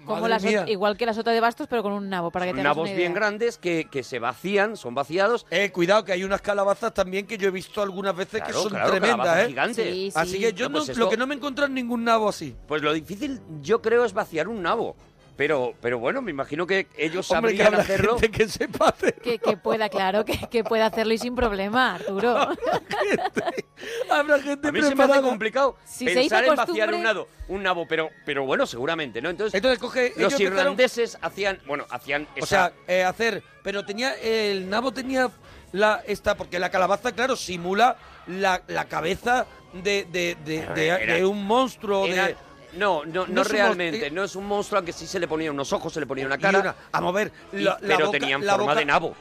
[0.05, 0.65] Como Madre la sota- mía.
[0.67, 2.83] igual que la sota de bastos, pero con un nabo, para que Son te nabos
[2.87, 3.19] una bien idea.
[3.19, 5.45] grandes que, que se vacían, son vaciados.
[5.49, 8.69] Eh, cuidado, que hay unas calabazas también que yo he visto algunas veces que son
[8.69, 9.47] claro, tremendas, ¿eh?
[9.47, 9.85] gigantes.
[9.85, 10.13] Sí, sí.
[10.15, 12.03] Así que yo No, pues no- esto- lo que no me he encontrado es ningún
[12.03, 12.55] nabo así.
[12.67, 14.95] Pues lo difícil, yo creo, es vaciar un nabo.
[15.37, 18.17] Pero, pero bueno, me imagino que ellos Hombre, que sabrían habrá hacerlo.
[18.17, 19.15] gente que sepa hacer.
[19.15, 22.35] Que, que pueda, claro, que, que pueda hacerlo y sin problema, Arturo.
[24.09, 27.03] Habrá gente A mí se me hace complicado Si se hizo pensar en vaciar un
[27.03, 29.29] nabo, un nabo, pero, pero bueno, seguramente, ¿no?
[29.29, 30.13] Entonces, Entonces coge.
[30.17, 33.43] los empezaron- irlandeses hacían, bueno, hacían O esa- sea, eh, hacer.
[33.63, 34.13] Pero tenía.
[34.15, 35.29] El nabo tenía
[35.71, 36.35] la esta.
[36.37, 40.65] Porque la calabaza, claro, simula la, la cabeza de, de, de,
[41.05, 42.05] de- un monstruo.
[42.05, 42.35] era- de,
[42.77, 45.53] no, no, no, no realmente, eh, no es un monstruo, aunque sí se le ponían
[45.53, 47.31] unos ojos, se le ponía una y cara, una- vamos a ver.
[47.53, 49.15] y- la- la pero boca- tenían la forma boca- de nabo.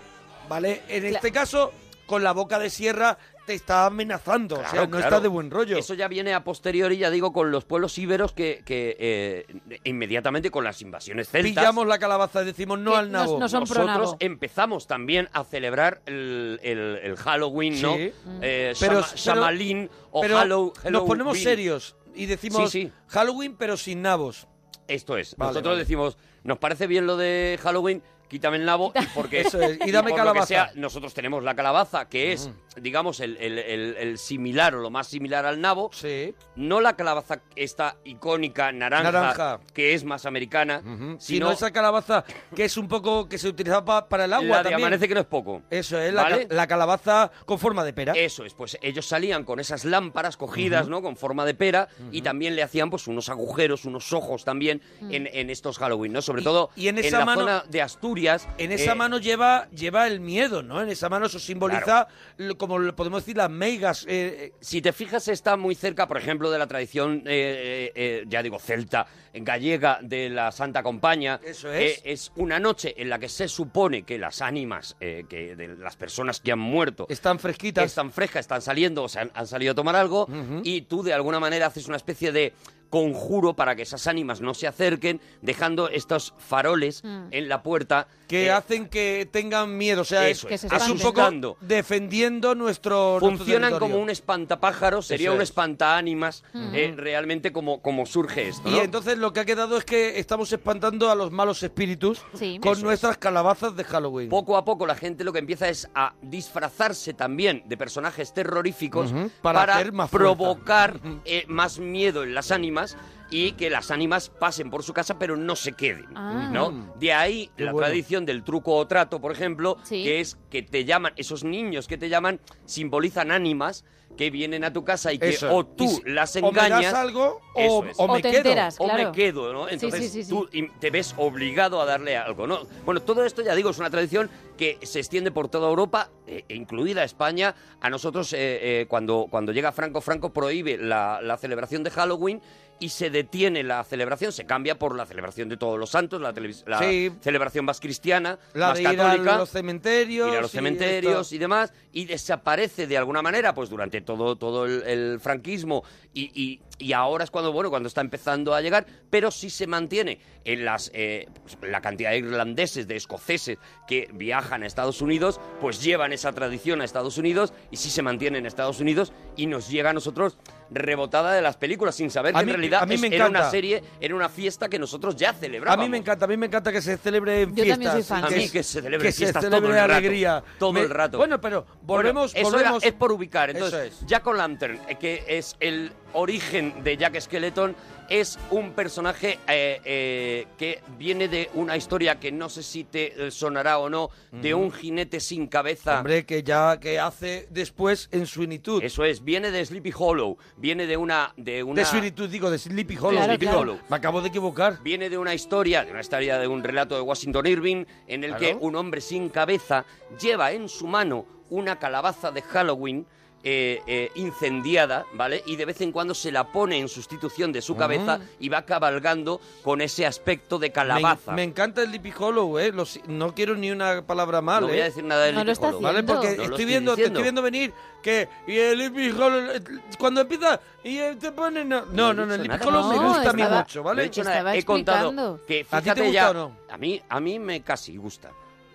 [0.48, 1.72] Vale, en este caso,
[2.06, 4.54] con la boca de sierra te está amenazando.
[4.56, 5.04] o sea, Claro, no claro.
[5.04, 5.76] está de buen rollo.
[5.76, 9.46] Eso ya viene a posteriori, ya digo, con los pueblos íberos que, que eh,
[9.84, 11.50] inmediatamente con las invasiones celtas.
[11.52, 13.34] Pillamos la calabaza y decimos no Que al nabo.
[13.34, 14.16] no- no son pro nosotros nabo.
[14.20, 17.94] empezamos también a celebrar el, el- el Halloween, ¿no?
[17.96, 18.12] Sí.
[18.40, 21.42] Eh, Pero- Shama- pero- o pero Hallow- nos ponemos Halloween.
[21.42, 22.92] serios y decimos Sí, sí.
[23.08, 24.46] Halloween pero sin nabos.
[24.88, 25.34] Esto es.
[25.36, 25.80] Vale, Nosotros vale.
[25.84, 29.90] decimos, nos parece bien lo de Halloween, quítame el nabo y porque Eso es, y
[29.90, 30.46] dame por lo que calabaza.
[30.46, 34.90] sea, nosotros tenemos la calabaza que es, digamos, el, el- el- el similar o lo
[34.90, 35.90] más similar al nabo.
[35.92, 36.34] Sí.
[36.56, 39.60] No la calabaza esta icónica naranja, Naranja.
[39.72, 43.84] que es más americana, Sino sino esa calabaza que es un poco que se utilizaba
[43.84, 44.86] pa- para el agua la de también.
[44.86, 45.62] amanece que no es poco.
[45.70, 46.46] Eso es, la, ¿Vale?
[46.50, 48.12] la calabaza con forma de pera.
[48.14, 51.02] Eso es, pues ellos salían con esas lámparas cogidas, ¿no?
[51.02, 55.28] Con forma de pera y también le hacían pues unos agujeros, unos ojos también en,
[55.32, 56.22] en estos Halloween, ¿no?
[56.22, 58.23] Sobre Y- todo y en esa la mano- zona de Asturias.
[58.58, 60.82] En esa eh, mano lleva, lleva el miedo, ¿no?
[60.82, 62.08] En esa mano eso simboliza,
[62.38, 64.04] lo- como podemos decir, las meigas.
[64.08, 68.42] eh, eh, Si te fijas, está muy cerca, por ejemplo, de la tradición, eh, ya
[68.42, 71.40] digo, celta, gallega de la Santa Compañía.
[71.44, 72.00] Eso es.
[72.04, 76.40] Es una noche en la que se supone que las ánimas que de las personas
[76.40, 77.84] que han muerto están fresquitas.
[77.84, 80.28] están frescas, están saliendo, o sea, han, han salido a tomar algo,
[80.62, 82.52] y tú de alguna manera haces una especie de
[82.94, 87.02] conjuro para que esas ánimas no se acerquen, dejando estos faroles
[87.32, 88.06] en la puerta.
[88.28, 90.02] Que eh, hacen que tengan miedo.
[90.02, 93.18] O sea, Eso es, es, Que se es un poco defendiendo nuestro.
[93.20, 95.50] funcionan como un espantapájaros, sería un es.
[95.50, 100.18] espantaánimas, eh, realmente como, como surge esto, Y entonces lo que ha quedado es que
[100.18, 102.58] estamos espantando a los malos espíritus Sí.
[102.60, 102.84] con Eso es.
[102.84, 104.28] nuestras calabazas de Halloween.
[104.28, 109.12] Poco a poco la gente lo que empieza es a disfrazarse también de personajes terroríficos
[109.42, 110.24] para hacer más fuerza.
[110.26, 112.96] provocar eh, más miedo en las ánimas
[113.30, 116.50] y que las ánimas pasen por su casa pero no se queden, Ah.
[116.52, 116.94] ¿no?
[116.98, 117.86] De ahí Qué la bueno.
[117.86, 120.02] tradición del truco o trato, por ejemplo, Sí.
[120.04, 123.84] que es que te llaman, esos niños que te llaman simbolizan ánimas
[124.16, 125.52] que vienen a tu casa y que Eso.
[125.52, 127.98] o tú Y si- las o me das engañas algo o, Eso es.
[127.98, 128.38] o O me te quedo.
[128.38, 128.76] enteras.
[128.78, 129.04] o Claro.
[129.10, 129.68] me quedo, ¿no?
[129.68, 130.30] Entonces sí, sí, sí.
[130.30, 132.60] tú te ves obligado a darle algo, ¿no?
[132.84, 136.44] Bueno, todo esto, ya digo, es una tradición que se extiende por toda Europa, eh,
[136.48, 137.56] incluida España.
[137.80, 138.38] A nosotros, eh,
[138.82, 142.40] eh, cuando, cuando llega Franco, Franco prohíbe la, la celebración de Halloween
[142.80, 146.34] y se detiene la celebración, se cambia por la celebración de todos los santos, la,
[146.66, 147.10] la Sí.
[147.20, 150.28] celebración más cristiana, La más de ir católica a los cementerios.
[150.32, 151.34] ir a los y cementerios esto.
[151.34, 156.30] y demás, y desaparece de alguna manera, pues durante todo, todo el, el franquismo, y,
[156.40, 160.18] y- y ahora es cuando, bueno, cuando está empezando a llegar, pero sí se mantiene
[160.44, 161.28] en las eh,
[161.62, 166.80] la cantidad de irlandeses, de escoceses que viajan a Estados Unidos, pues llevan esa tradición
[166.80, 170.36] a Estados Unidos, y sí se mantiene en Estados Unidos, y nos llega a nosotros
[170.70, 173.14] rebotada de las películas, sin saber A que mí- en realidad a mí es- me
[173.14, 175.86] era una serie, era una fiesta que nosotros ya A celebrábamos.
[175.86, 177.72] mí me encanta, a mí me encanta que se celebre en Yo fiestas.
[177.74, 178.24] también soy fan.
[178.24, 180.44] A mí que se celebre que fiestas se todo celebre el rato, alegría.
[180.58, 181.18] todo Me- el rato.
[181.18, 182.82] Bueno, pero volvemos, Bueno, eso volvemos.
[182.82, 183.50] era- es por ubicar.
[183.50, 184.06] Eso Entonces, es.
[184.06, 187.76] Jack o' Lantern, eh, que es el origen de Jack Skeleton
[188.08, 193.26] es un personaje eh, eh, que viene de una historia que no sé si te
[193.26, 195.98] eh, sonará o no, de un jinete sin cabeza.
[195.98, 198.82] Hombre, que ya que hace después en Sweeney Todd.
[198.82, 201.32] Eso es, viene de Sleepy Hollow, viene de una...
[201.36, 201.80] De, una...
[201.80, 203.10] De Sweeney Todd, digo, de Sleepy Hollow.
[203.12, 203.60] Claro, Sleepy claro.
[203.60, 203.78] Hollow.
[203.88, 204.82] Me acabo de equivocar.
[204.82, 208.34] Viene de una historia, de una historia de un relato de Washington Irving, en el
[208.34, 208.58] Claro.
[208.58, 209.84] que un hombre sin cabeza
[210.20, 213.06] lleva en su mano una calabaza de Halloween
[213.46, 215.42] eh, eh, incendiada, ¿vale?
[215.46, 218.62] Y de vez en cuando se la pone en sustitución de su cabeza y va
[218.62, 221.32] cabalgando con ese aspecto de calabaza.
[221.32, 222.72] Me, me encanta el Sleepy Hollow, ¿eh?
[223.06, 224.82] No quiero ni una palabra mal, No voy ¿eh?
[224.82, 225.80] a decir nada del No lo Sleepy está Hollow.
[225.82, 225.98] ¿Vale?
[225.98, 226.14] haciendo.
[226.14, 227.18] Porque No lo estoy estoy viendo, te diciendo.
[227.18, 229.62] estoy viendo venir que y el Sleepy Hollow eh,
[229.98, 232.66] cuando empieza y eh, te ponen no, no, he no, dicho el nada.
[232.66, 234.02] Hollow me No, gusta a mí estaba- mucho, No he ¿vale?
[234.04, 235.40] dicho Estaba nada, he contado explicando.
[235.46, 236.56] que ¿A ti te fíjate gusta ya, o no?
[236.70, 238.30] a mí a mí me casi gusta.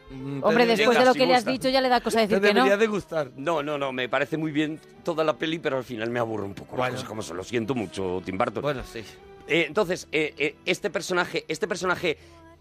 [0.09, 2.47] Mm, Hombre, después de lo que le has dicho ya le da cosa decir que
[2.53, 2.63] no.
[2.63, 3.31] debería de gustar.
[3.37, 6.45] No, no, no, me parece muy bien toda la peli, pero al final me aburre
[6.45, 6.75] un poco.
[6.75, 6.83] Bueno.
[6.85, 8.61] Las cosas como se lo siento mucho, Tim Burton.
[8.63, 8.99] Bueno, sí.
[9.47, 12.17] Eh, entonces, eh, eh, este personaje, este personaje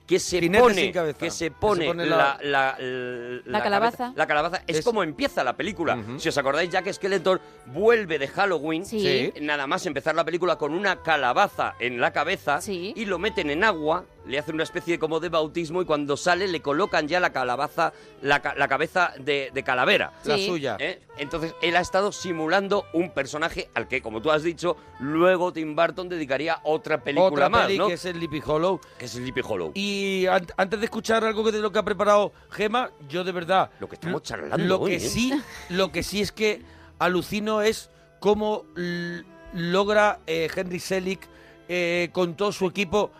[0.06, 1.18] que se Jinete pone, sin cabeza.
[1.18, 3.96] que se Que se pone, pone la, la- la, la- La calabaza.
[3.98, 5.98] cabeza- la calabaza es, Es- como empieza la película.
[6.16, 8.86] Si os acordáis, Jack Skeletor vuelve de Halloween.
[8.86, 9.30] Sí.
[9.42, 12.94] Nada más empezar la película con una calabaza en la cabeza Sí.
[12.96, 16.16] y lo meten en agua, le hacen una especie de como de bautismo y cuando
[16.16, 20.12] sale le colocan ya la calabaza, la, ca- la cabeza de, de calavera.
[20.24, 20.46] La Sí.
[20.46, 20.76] suya.
[20.78, 21.00] ¿eh?
[21.16, 25.74] Entonces él ha estado simulando un personaje al que, como tú has dicho, luego Tim
[25.74, 27.88] Burton dedicaría otra película Otra más, peli ¿no?
[27.88, 28.80] que es el Sleepy Hollow.
[28.98, 29.72] Que es Sleepy Hollow.
[29.74, 33.32] Y an- antes de escuchar algo que de lo que ha preparado Gema, yo de
[33.32, 35.00] verdad Lo que estamos charlando Lo hoy, que ¿eh?
[35.00, 35.32] sí,
[35.70, 36.62] lo que sí es que
[36.98, 41.20] alucino es cómo l- logra eh, Henry Selick
[41.68, 43.10] eh, con todo su equipo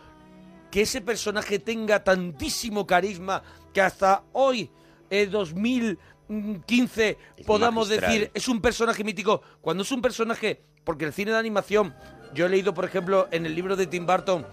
[0.70, 4.70] que ese personaje tenga tantísimo carisma que hasta hoy,
[5.10, 8.12] eh, 2015, Es podamos magistral.
[8.12, 9.42] decir es un personaje mítico.
[9.60, 11.94] Cuando es un personaje, porque el cine de animación,
[12.34, 14.46] yo he leído, por ejemplo, en el libro de Tim Burton,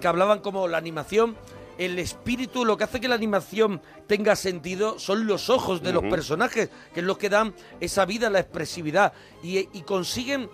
[0.00, 1.36] que hablaban como la animación,
[1.78, 6.04] el espíritu, lo que hace que la animación tenga sentido son los ojos de los
[6.04, 9.12] personajes, que es lo que dan esa vida, la expresividad.
[9.42, 10.48] Y, y consiguen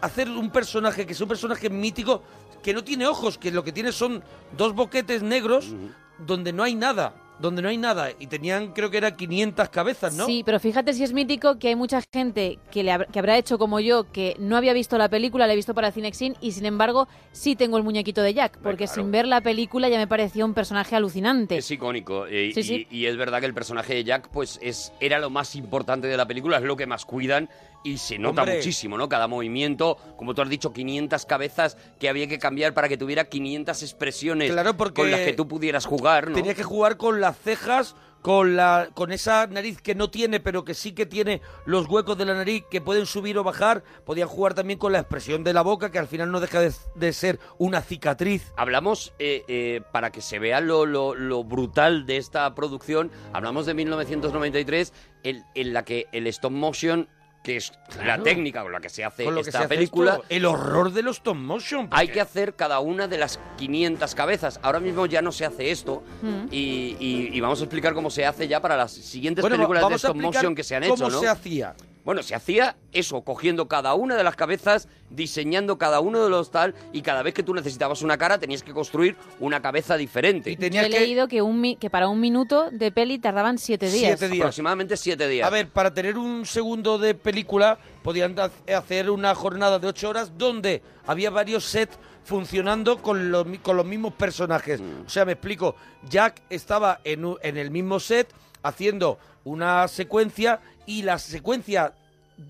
[0.00, 2.22] hacer un personaje que es un personaje mítico
[2.62, 4.22] que no tiene ojos, que lo que tiene son
[4.56, 5.74] dos boquetes negros
[6.18, 8.10] donde no hay nada, donde no hay nada.
[8.20, 10.26] Y tenían, creo que eran 500 cabezas, ¿no?
[10.26, 13.58] Sí, pero fíjate si es mítico que hay mucha gente que, le que habrá hecho
[13.58, 16.66] como yo, que no había visto la película, la he visto para Cinexin y sin
[16.66, 19.02] embargo sí tengo el muñequito de Jack, porque claro.
[19.02, 21.56] sin ver la película ya me pareció un personaje alucinante.
[21.56, 22.26] Es icónico.
[22.26, 22.86] eh, Sí, y, sí.
[22.90, 26.16] y es verdad que el personaje de Jack, pues, es, era lo más importante de
[26.16, 27.48] la película, es lo que más cuidan
[27.84, 28.56] y se nota Hombre.
[28.56, 29.08] muchísimo, ¿no?
[29.08, 33.24] Cada movimiento, como tú has dicho, 500 cabezas que había que cambiar para que tuviera
[33.24, 36.34] 500 expresiones Claro, porque con las que tú pudieras jugar, ¿no?
[36.34, 40.64] Tenía que jugar con las cejas, con la con esa nariz que no tiene, pero
[40.64, 43.82] que sí que tiene los huecos de la nariz que pueden subir o bajar.
[44.06, 46.72] Podían jugar también con la expresión de la boca, que al final no deja de,
[46.94, 48.52] de ser una cicatriz.
[48.56, 53.66] Hablamos, eh, eh, para que se vea lo, lo- lo brutal de esta producción, hablamos
[53.66, 54.92] de 1993,
[55.24, 57.08] en, en la que el stop motion,
[57.42, 57.72] que es
[58.04, 60.44] la técnica con la que se hace Con lo que esta hace película, esto, el
[60.46, 61.88] horror de los stop motion.
[61.90, 64.60] hay que hacer cada una de las 500 cabezas.
[64.62, 66.46] Ahora mismo ya no se hace esto Mm.
[66.52, 69.88] y, y- y vamos a explicar cómo se hace ya para las siguientes Bueno, películas
[69.88, 71.20] de stop motion que se han cómo hecho, ¿no?
[71.20, 71.74] se hacía.
[72.04, 76.50] Bueno, se hacía eso, cogiendo cada una de las cabezas, diseñando cada uno de los
[76.50, 80.50] tal, y cada vez que tú necesitabas una cara tenías que construir una cabeza diferente.
[80.50, 83.18] Y Yo tenías he que leído que, un mi- que para un minuto de peli
[83.20, 84.18] tardaban siete días.
[84.18, 84.42] Siete días.
[84.42, 85.46] Aproximadamente siete días.
[85.46, 90.08] A ver, para tener un segundo de película podían ha- hacer una jornada de ocho
[90.08, 94.80] horas donde había varios sets funcionando con los, mi- con los mismos personajes.
[94.80, 95.06] Mm.
[95.06, 95.76] O sea, me explico.
[96.08, 98.28] Jack estaba en, en el mismo set
[98.62, 101.94] haciendo una secuencia y la secuencia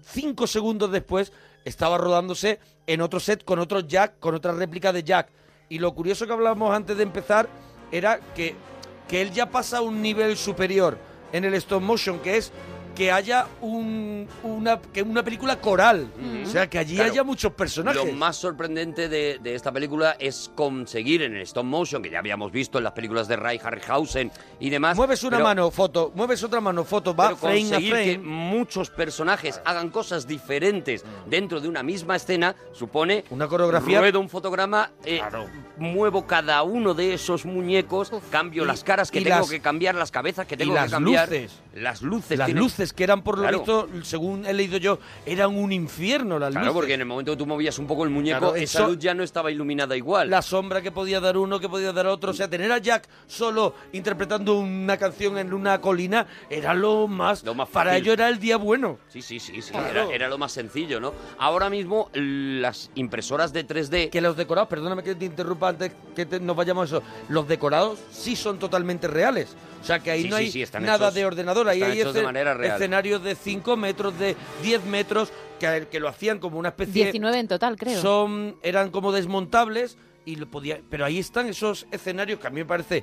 [0.05, 1.33] cinco segundos después
[1.65, 5.29] estaba rodándose en otro set con otro Jack, con otra réplica de Jack.
[5.69, 7.49] Y lo curioso que hablábamos antes de empezar
[7.91, 8.55] era que,
[9.09, 10.99] que él ya pasa a un nivel superior
[11.33, 12.53] en el stop motion, que es
[12.95, 16.09] que haya un, una, que una película coral.
[16.45, 17.11] O sea, que allí Claro.
[17.13, 18.05] haya muchos personajes.
[18.05, 22.19] Lo más sorprendente de, de esta película es conseguir en el stop motion, que ya
[22.19, 24.97] habíamos visto en las películas de Ray Harryhausen y demás.
[24.97, 28.19] Mueves una pero- mano, foto, mueves otra mano, foto, va pero frame a conseguir que
[28.19, 34.01] muchos personajes hagan cosas diferentes dentro de una misma escena supone Una coreografía.
[34.01, 35.47] ruedo un fotograma eh, Claro.
[35.79, 39.61] muevo cada uno de esos muñecos cambio Y- las caras que y tengo las- que
[39.61, 41.53] cambiar las cabezas que y tengo las que cambiar luces.
[41.75, 43.59] Las luces Las luces que eran por lo Claro.
[43.59, 46.75] visto, según he leído yo, eran un infierno las Claro, luces.
[46.77, 48.99] porque en el momento que tú movías un poco el muñeco, Claro, esa eso- luz
[48.99, 50.29] ya no estaba iluminada igual.
[50.31, 52.31] la sombra que podía dar uno, que podía dar otro.
[52.31, 57.43] O sea, tener a Jack solo interpretando una canción en una colina era lo más.
[57.45, 58.03] Lo más para fácil.
[58.05, 58.99] ello era el día bueno.
[59.09, 59.71] Sí, sí, sí, sí.
[59.73, 59.89] Claro.
[60.11, 61.13] Era, era lo más sencillo, ¿no?
[61.39, 64.11] Ahora mismo las impresoras de 3D...
[64.11, 67.49] Que los decorados, perdóname que te interrumpa antes que te- nos vayamos a eso, los
[67.49, 69.57] decorados sí son totalmente reales.
[69.83, 71.83] O sea, que ahí Sí, no sí, hay sí, están nada hechos- de ordenador, ahí
[71.83, 76.69] hay de escenarios de 5 metros, de 10 metros, que, que lo hacían como una
[76.71, 76.93] especie...
[77.05, 78.01] 19 en total, creo.
[78.01, 82.61] Son, eran como desmontables, y lo podía, pero ahí están esos escenarios que a mí
[82.61, 83.03] me parece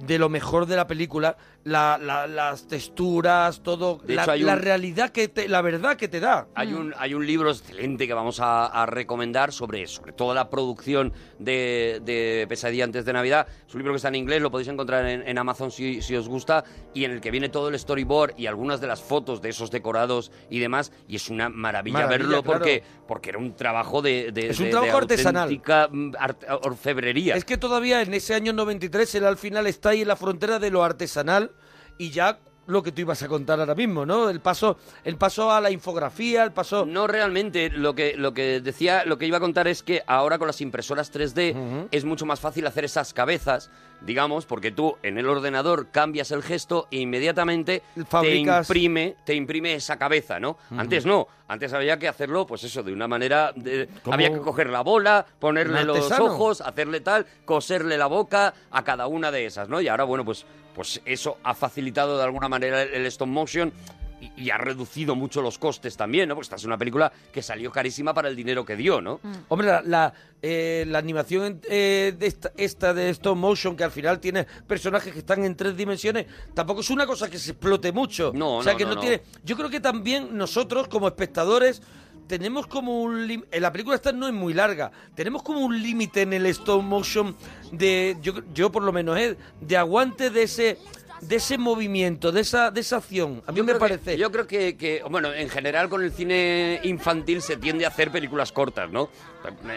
[0.00, 4.42] de lo mejor de la película, la- la- las texturas, todo, De la, hecho, hay
[4.42, 6.48] la un- realidad que te, la verdad que te da.
[6.54, 10.48] Hay un, hay un libro excelente que vamos a, a recomendar sobre, sobre toda la
[10.50, 13.46] producción de, de Pesadilla antes de Navidad.
[13.66, 16.16] Es un libro que está en inglés, lo podéis encontrar en, en Amazon si, si
[16.16, 19.42] os gusta, y en el que viene todo el storyboard y algunas de las fotos
[19.42, 20.92] de esos decorados y demás.
[21.08, 22.58] Y es una maravilla, Maravilla, verlo claro.
[22.58, 25.42] porque, porque era un trabajo de, de- Es un de- trabajo de artesanal.
[25.44, 27.36] auténtica, mm, arte- orfebrería.
[27.36, 30.58] Es que todavía en ese año 93 él al final está ahí en la frontera
[30.58, 31.52] de lo artesanal
[31.98, 34.30] y ya lo que tú ibas a contar ahora mismo, ¿no?
[34.30, 36.86] El paso, el paso a la infografía, el paso...
[36.86, 40.38] No realmente, lo que, lo que decía, lo que iba a contar es que ahora
[40.38, 43.70] con las impresoras 3D es mucho más fácil hacer esas cabezas,
[44.02, 49.34] digamos, porque tú en el ordenador cambias el gesto e inmediatamente Fabricas- te imprime, te
[49.34, 50.56] imprime esa cabeza, ¿no?
[50.76, 54.70] Antes no, antes había que hacerlo, pues eso, de una manera, de- había que coger
[54.70, 59.68] la bola, ponerle los ojos, hacerle tal, coserle la boca a cada una de esas,
[59.68, 59.80] ¿no?
[59.80, 63.72] Y ahora, bueno, pues, pues eso ha facilitado de alguna manera el, el stop motion
[64.20, 66.34] y, y ha reducido mucho los costes también, ¿no?
[66.34, 69.20] Porque esta es una película que salió carísima para el dinero que dio, ¿no?
[69.48, 73.90] Hombre, la, la, eh, la animación eh, de esta, esta de stop motion, que al
[73.90, 77.92] final tiene personajes que están en tres dimensiones, tampoco es una cosa que se explote
[77.92, 78.32] mucho.
[78.34, 79.00] No, o sea, no, que no, no, no.
[79.00, 79.22] tiene...
[79.44, 81.82] Yo creo que también nosotros, como espectadores,
[82.26, 83.26] tenemos como un...
[83.26, 84.92] lim- La película esta no es muy larga.
[85.16, 87.36] Tenemos como un límite en el stop motion
[87.72, 88.16] de...
[88.22, 89.36] Yo, yo por lo menos, ¿eh?
[89.60, 90.78] De aguante de ese...
[91.20, 93.42] De ese movimiento, de esa, de esa acción.
[93.46, 94.16] A mí me que- parece.
[94.16, 98.10] yo creo que, que, bueno, en general con el cine infantil se tiende a hacer
[98.10, 99.10] películas cortas, ¿no?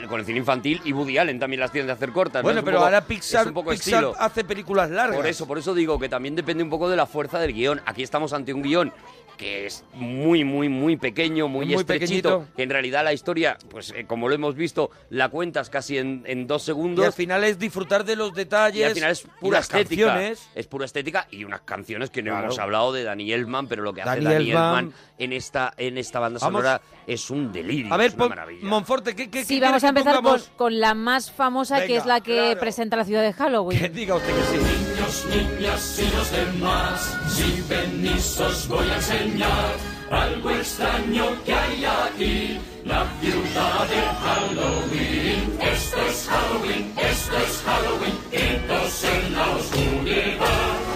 [0.10, 2.41] Con el cine infantil y Woody Allen también las tiende a hacer cortas.
[2.41, 2.47] ¿no?
[2.47, 5.15] bueno, pero poco- ahora Pixar, un poco Pixar hace películas largas.
[5.17, 7.82] Por eso, por eso digo que también depende un poco de la fuerza del guion.
[7.86, 8.93] Aquí estamos ante un guion
[9.38, 12.56] que es muy, muy, muy pequeño, muy, Muy estrechito, pequeñito.
[12.56, 16.24] que en realidad la historia, pues eh, como lo hemos visto, la cuentas casi en,
[16.26, 17.06] en dos Y segundos.
[17.06, 18.80] al final es disfrutar de los detalles.
[18.82, 20.06] Y al final es y pura estética.
[20.08, 20.50] canciones.
[20.56, 22.46] Es pura estética y unas canciones que no Claro.
[22.46, 24.86] hemos hablado de Dani Elfman, pero lo que hace Dani Dani Elfman.
[24.86, 26.62] Elfman en esta, en esta banda Vamos.
[26.62, 27.93] sonora es un delirio.
[27.93, 28.67] A ver, es una maravilla.
[28.67, 30.51] Monforte, ¿qué, qué Sí, qué vamos a que empezar con, pongamos?
[30.55, 32.59] con la más famosa, que Venga, es la que claro.
[32.59, 33.79] presenta la ciudad de Halloween.
[33.79, 34.57] Que diga usted que sí.
[34.57, 35.25] Niños,
[35.57, 39.73] niñas y los demás, si venís os voy a enseñar
[40.11, 45.57] algo extraño que hay aquí, la ciudad de Halloween.
[45.59, 50.92] Esto es Halloween, esto es Halloween, gritos en la oscuridad.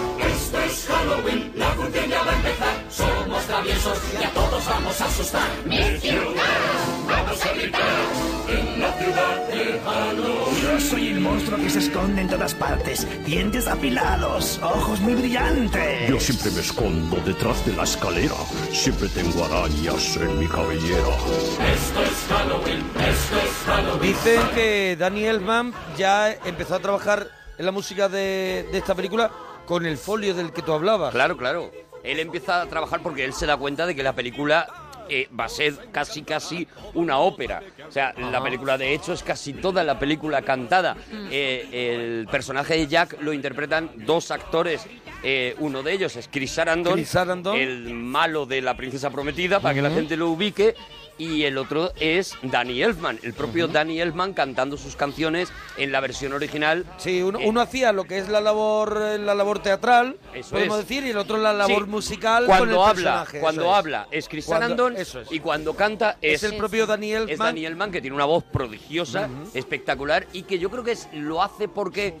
[0.58, 1.74] Esto es Halloween, la
[2.08, 5.48] ya va a empezar, somos traviesos y a todos vamos a asustar.
[5.64, 6.34] Mi ciudad,
[7.06, 7.82] vamos a gritar
[8.48, 10.62] en la ciudad de Halloween.
[10.62, 13.06] Yo soy el monstruo que se esconde en todas partes.
[13.24, 16.08] Dientes afilados, ojos muy brillantes.
[16.10, 18.34] Yo siempre me escondo detrás de la escalera.
[18.72, 21.14] Siempre tengo arañas en mi cabellera.
[21.72, 24.02] Esto es Halloween, esto es Halloween.
[24.02, 29.30] Dicen que Danny Elfman ya empezó a trabajar en la música de, de esta película
[29.68, 31.12] con el folio del que tú hablabas.
[31.12, 31.70] Claro, claro.
[32.02, 34.66] Él empieza a trabajar porque él se da cuenta de que la película
[35.10, 37.62] eh, va a ser casi, casi una ópera.
[37.86, 40.96] O sea, la película de hecho es casi toda la película cantada.
[41.30, 44.86] Eh, el personaje de Jack lo interpretan dos actores.
[45.22, 47.54] Eh, uno de ellos es Chris Sarandon, Chris Sarandon.
[47.54, 50.76] el malo de La Princesa Prometida, para que la gente lo ubique.
[51.18, 55.98] Y el otro es Danny Elfman, el propio Danny Elfman cantando sus canciones en la
[56.00, 56.84] versión original.
[56.96, 60.50] Sí, uno, Eh, uno hacía lo que es la labor eh, la labor teatral, Eso
[60.50, 60.88] podemos es.
[60.88, 62.92] decir, y el otro la labor Sí, musical cuando con el habla
[63.24, 63.76] personaje, cuando eso es.
[63.78, 65.32] habla es Sarandon eso es.
[65.32, 67.30] y cuando canta es, Es el propio Danny Elfman.
[67.32, 71.08] es Danny Elfman que tiene una voz prodigiosa espectacular y que yo creo que es,
[71.12, 72.14] lo hace porque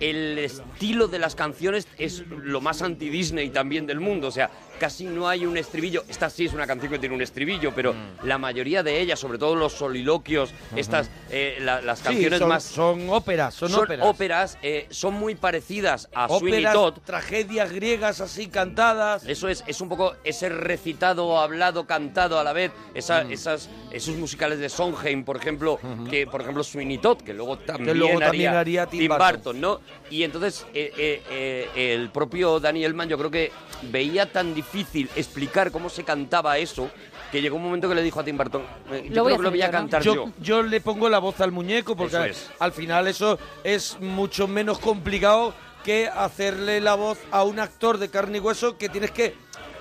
[0.00, 4.50] el estilo de las canciones es lo más anti Disney también del mundo o sea
[4.78, 7.92] casi no hay un estribillo esta sí es una canción que tiene un estribillo pero
[7.94, 8.26] Mm.
[8.26, 12.48] la mayoría de ellas sobre todo los soliloquios estas eh, la- las Sí, canciones son,
[12.48, 14.58] más son óperas, son, óperas.
[14.62, 19.24] eh, son muy parecidas a Sweeney Óperas, Todd tragedias griegas así cantadas.
[19.26, 22.72] eso es, es un poco ese recitado, hablado, cantado a la vez.
[22.94, 25.78] Esa, esas, esos musicales de Sondheim, por ejemplo,
[26.10, 29.28] que por ejemplo Sweeney Todd, que luego también, luego haría, también haría Tim Tim Burton.
[29.34, 29.80] Burton, ¿no?
[30.10, 31.22] Y entonces eh, eh,
[31.76, 33.50] eh, el propio Danny Elman yo creo que
[33.82, 34.63] veía tan difícil
[35.16, 36.90] explicar cómo se cantaba eso
[37.30, 39.34] que llegó un momento que le dijo a Tim Burton, eh, yo Lo voy creo
[39.34, 39.78] a que lo voy a hacer yo, ¿no?
[39.90, 40.32] cantar yo, yo.
[40.40, 42.50] yo le pongo la voz al muñeco porque Eso es.
[42.60, 48.08] al final eso es mucho menos complicado que hacerle la voz a un actor de
[48.08, 49.34] carne y hueso que tienes que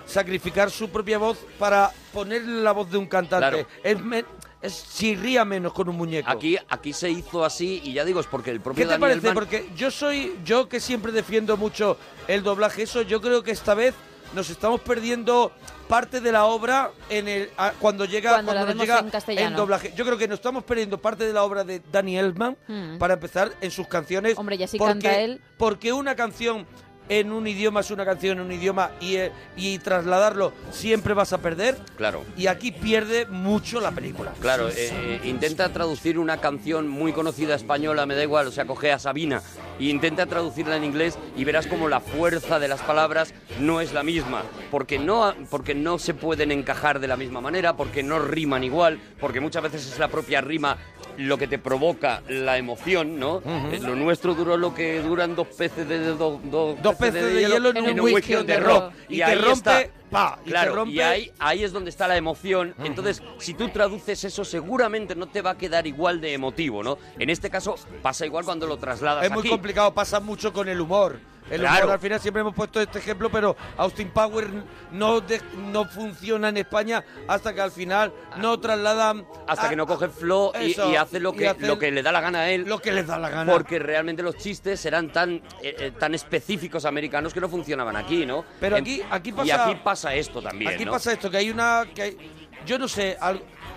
[0.06, 3.50] sacrificar su propia voz para ponerle la voz de un cantante.
[3.50, 3.67] Claro.
[3.84, 4.26] Es, me-
[4.62, 6.30] es chirría menos con un muñeco.
[6.30, 9.02] Aquí, aquí se hizo así y ya digo, es porque el propio ¿Qué te Danny
[9.02, 9.28] parece?
[9.30, 13.52] Elfman- Porque yo soy, yo que siempre defiendo mucho el doblaje, eso yo creo que
[13.52, 13.93] esta vez
[14.36, 15.52] nos estamos perdiendo
[15.88, 19.93] parte de la obra en el a- cuando llega Cuando nos llega en doblaje.
[19.96, 22.98] Yo creo que nos estamos perdiendo parte de la obra de Danny Elfman Mm.
[22.98, 24.38] para empezar en sus canciones.
[24.38, 25.41] Hombre, ya si porque, canta él.
[25.58, 26.65] Porque una canción
[27.10, 31.34] en un idioma es una canción en un idioma y, eh, y trasladarlo siempre vas
[31.34, 31.78] a perder.
[31.98, 32.24] Claro.
[32.38, 34.32] Y aquí pierde mucho la película.
[34.39, 38.94] Claro, eh, intenta traducir una canción muy conocida española, me da igual, o sea, coge
[38.94, 39.42] a Sabina
[39.80, 44.04] intenta traducirla en inglés y verás como la fuerza de las palabras no es la
[44.04, 48.63] misma, porque no, porque no se pueden encajar de la misma manera, porque no riman
[48.63, 50.78] igual, porque muchas veces es la propia rima
[51.17, 53.41] lo que te provoca la emoción, ¿no?
[53.71, 57.23] Eh, Lo nuestro duró lo que duran dos peces de, de- do- do- Dos peces
[57.33, 58.83] de hielo en un whisky on the rock.
[58.83, 58.93] rock.
[59.09, 59.83] Y, Y te ahí rompe, está.
[60.09, 62.73] pa, y te claro, rompe- y ahí, ahí es donde está la emoción.
[62.83, 66.97] Entonces, si tú traduces eso, seguramente no te va a quedar igual de emotivo, ¿no?
[67.19, 69.49] En este caso, pasa igual cuando lo trasladas Es muy aquí.
[69.49, 71.19] complicado, pasa mucho con el humor.
[71.50, 71.83] El Claro.
[71.85, 74.48] humor al final siempre hemos puesto este ejemplo, pero Austin Power
[74.91, 75.41] no, de-
[75.71, 79.25] no funciona en España hasta que al final no trasladan...
[79.48, 81.91] Hasta a- que no coge flow y, y hace lo y que, hace lo que
[81.91, 82.63] le da la gana a él.
[82.67, 83.52] lo que les da la gana.
[83.52, 88.25] Porque realmente los chistes serán tan, eh, eh, tan específicos americanos que no funcionaban aquí,
[88.25, 88.46] ¿no?
[88.60, 90.91] Pero aquí- aquí Y pasa- aquí pasa esto también, Aquí ¿no?
[90.91, 91.85] pasa esto, que hay una...
[91.94, 92.17] Que hay-
[92.65, 93.17] yo no sé,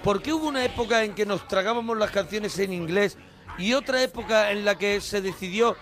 [0.04, 3.18] ¿por qué hubo una época en que nos tragábamos las canciones en inglés
[3.58, 5.76] y otra época en la que se decidió...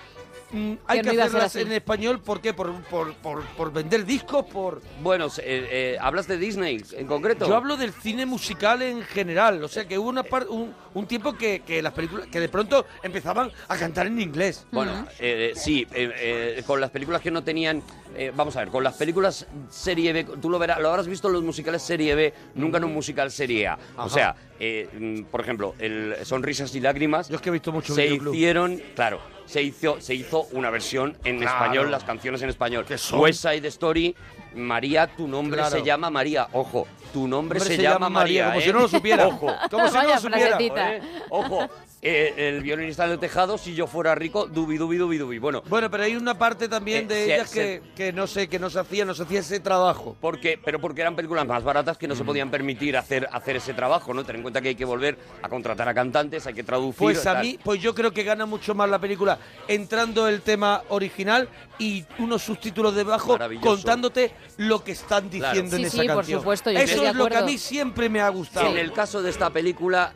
[0.55, 2.55] mm, hay Que que, no hacerlas en español, ¿por qué?
[2.55, 4.80] Por, por, por, por vender discos, por...
[5.02, 7.46] Bueno, se- eh, eh, ¿hablas de Disney en concreto?
[7.46, 11.07] Yo hablo del cine musical en general, o sea que hubo una par- un, un
[11.07, 14.66] tiempo que, que las películas que de pronto empezaban a cantar en inglés.
[14.72, 16.12] Bueno, eh, sí, eh,
[16.59, 17.82] eh, con las películas que no tenían...
[18.17, 21.29] eh, vamos a ver, con las películas serie B, tú lo verás, lo habrás visto
[21.29, 23.79] en los musicales serie B, nunca en un musical serie A.
[23.97, 27.73] O sea, eh, mm, por ejemplo, el Sonrisas y Lágrimas Yo es que he visto
[27.73, 31.53] mucho se hicieron, claro, se hizo, se hizo una versión en Claro.
[31.65, 32.87] español, las canciones en español.
[33.15, 34.15] West Side Story,
[34.55, 35.76] María, tu nombre Claro.
[35.76, 36.48] se llama María.
[36.52, 38.46] Ojo, tu nombre, se, llama María.
[38.46, 38.62] como ¿eh?
[38.62, 39.26] si no lo supiera.
[39.28, 39.46] Ojo.
[39.70, 40.96] Como si no Vaya lo supiera.
[40.96, 41.02] ¿eh?
[41.30, 41.68] Ojo,
[42.02, 45.38] eh, el violinista del tejado, si yo fuera rico, dubi, dubi, dubi, dubi.
[45.38, 48.26] Bueno, Bueno, pero hay una parte también Eh, de se- ellas se- que, que no
[48.26, 50.16] sé, que no se hacía, no se hacía ese trabajo.
[50.20, 52.18] porque, pero porque eran películas más baratas que no Mm.
[52.18, 54.24] se podían permitir hacer, hacer ese trabajo, ¿no?
[54.24, 56.98] Ten en cuenta que hay que volver a contratar a cantantes, hay que traducir.
[56.98, 57.42] Pues a tal.
[57.44, 59.38] mí, pues yo creo que gana mucho más la película
[59.68, 61.48] entrando el tema original
[61.78, 65.55] y unos subtítulos debajo contándote lo que están Claro.
[65.55, 66.40] diciendo en Sí, esa sí, por canción.
[66.40, 68.66] supuesto, yo Eso es lo que a mí siempre me ha gustado.
[68.70, 70.14] En el caso de esta película,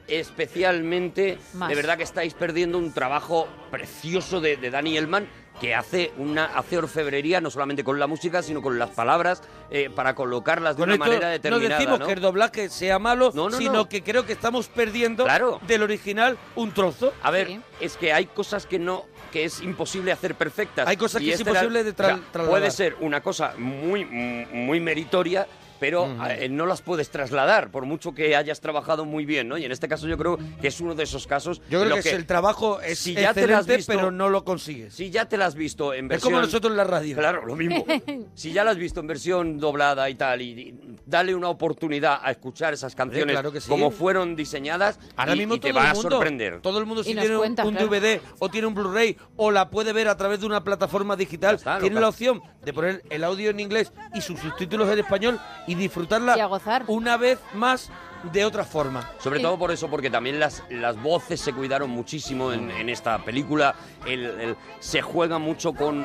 [0.52, 1.68] especialmente, Más.
[1.68, 5.28] de verdad que estáis perdiendo un trabajo precioso de, de Danny Elman
[5.60, 9.90] que hace una hace orfebrería no solamente con la música sino con las palabras eh,
[9.92, 12.06] para colocarlas de Con una esto manera no determinada decimos ¿no?
[12.06, 13.88] que el doblaje sea malo, No, no, sino no.
[13.88, 15.60] que creo que estamos perdiendo Claro.
[15.66, 17.12] del original un trozo.
[17.24, 17.60] A ver, Sí.
[17.80, 20.86] es que hay cosas que no que es imposible hacer perfectas.
[20.88, 22.48] Hay cosas Y que es este imposible de tra- trasladar.
[22.50, 25.46] Puede ser una cosa muy muy meritoria,
[25.80, 29.58] pero eh, no las puedes trasladar por mucho que hayas trabajado muy bien, ¿no?
[29.58, 31.60] Y en este caso yo creo que es uno de esos casos.
[31.70, 34.10] Yo en creo lo que, es el trabajo es si ya te excelente, visto- pero
[34.10, 34.94] no lo consigues.
[34.94, 36.32] Si ya te la has visto en es versión...
[36.32, 37.16] como nosotros en la radio.
[37.16, 37.84] Claro, lo mismo.
[38.34, 40.74] si ya la has visto en versión doblada y tal, y, y
[41.06, 43.68] dale una oportunidad a escuchar esas canciones claro que sí.
[43.68, 46.60] como fueron diseñadas Ahora y, mismo y te va a sorprender.
[46.60, 47.88] Todo el mundo si tiene un- cuentas, un, claro.
[47.88, 51.56] DVD o tiene un Blu-ray o la puede ver a través de una plataforma digital,
[51.56, 54.98] está, tiene la que- opción de poner el audio en inglés y sus subtítulos en
[54.98, 56.84] español y disfrutarla Y a gozar.
[56.88, 57.90] una vez más
[58.32, 59.08] de otra forma.
[59.20, 59.44] Sobre Sí.
[59.44, 63.76] todo por eso, porque también las, las voces se cuidaron muchísimo en, en esta película.
[64.06, 66.04] El- el- se juega mucho con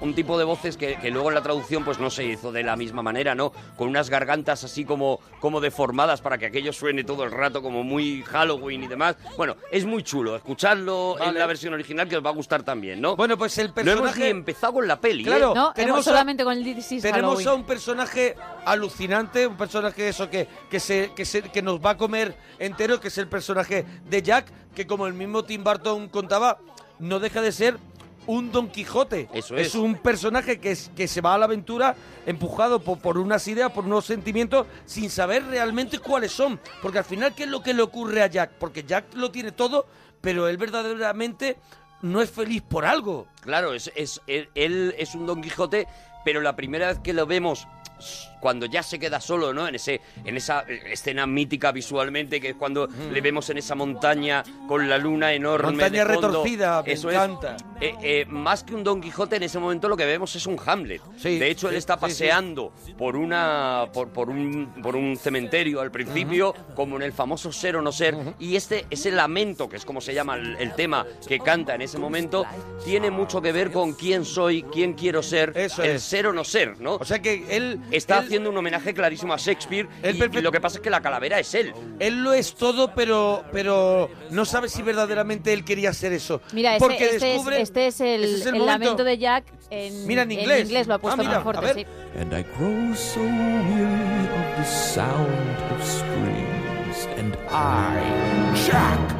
[0.00, 2.62] un tipo de voces que, que luego en la traducción pues no se hizo de
[2.62, 3.52] la misma manera, ¿no?
[3.76, 7.82] Con unas gargantas así como, como deformadas para que aquello suene todo el rato como
[7.82, 9.16] muy Halloween y demás.
[9.36, 10.36] Bueno, es muy chulo.
[10.36, 13.16] Escuchadlo en la versión original que os va a gustar también, ¿no?
[13.16, 14.28] Bueno, pues el no hemos ni personaje...
[14.28, 15.26] empezado con la peli, ¿eh?
[15.26, 15.52] Claro.
[15.56, 17.48] No, tenemos a- solamente con el This is Tenemos Halloween.
[17.48, 18.36] a un personaje
[18.70, 23.00] alucinante, un personaje eso que, que, se, que, se- que nos va a comer entero,
[23.00, 26.58] que es el personaje de Jack, que como el mismo Tim Burton contaba,
[26.98, 27.78] no deja de ser
[28.26, 29.28] un Don Quijote.
[29.32, 29.68] Eso es.
[29.68, 31.96] Es un personaje que, es- que se va a la aventura
[32.26, 36.60] empujado por, por unas ideas, por unos sentimientos, sin saber realmente cuáles son.
[36.82, 38.50] Porque al final, ¿qué es lo que le ocurre a Jack?
[38.58, 39.86] Porque Jack lo tiene todo,
[40.20, 41.56] pero él verdaderamente
[42.02, 43.26] no es feliz por algo.
[43.40, 45.86] Claro, es, es, él, él es un Don Quijote,
[46.24, 47.66] pero la primera vez que lo vemos
[48.40, 49.66] cuando ya se queda solo, ¿no?
[49.68, 50.60] En ese en esa
[50.90, 55.70] escena mítica visualmente que es cuando le vemos en esa montaña con la luna enorme
[55.72, 56.28] Montaña de fondo.
[56.28, 57.56] retorcida, me Eso encanta.
[57.80, 60.46] Es, eh, eh, más que un Don Quijote en ese momento lo que vemos es
[60.46, 61.00] un Hamlet.
[61.16, 62.02] Sí, de hecho él sí, está sí, sí.
[62.02, 67.52] paseando por una por, por un por un cementerio al principio como en el famoso
[67.52, 70.74] ser o no ser y este ese lamento que es como se llama el, el
[70.74, 72.44] tema que canta en ese momento
[72.84, 76.02] tiene mucho que ver con quién soy, quién quiero ser, Eso el es.
[76.02, 76.94] ser o no ser, ¿no?
[76.96, 80.38] O sea que él Está él- haciendo un homenaje clarísimo a Shakespeare Él y, perfecto-
[80.38, 81.72] y lo que pasa es que la calavera es él.
[81.98, 86.40] Él lo es todo, pero, pero no sabe si verdaderamente él quería ser eso.
[86.52, 89.18] Mira, este, Porque este descubre, es, este es el, ese es el el lamento de
[89.18, 90.86] Jack en, Mira, en inglés.
[90.86, 91.86] lo ha puesto Ah, mira, más fuerte, sí.
[92.20, 98.00] And I grow so weary of the sound of strings, and I,
[98.66, 99.17] Jack,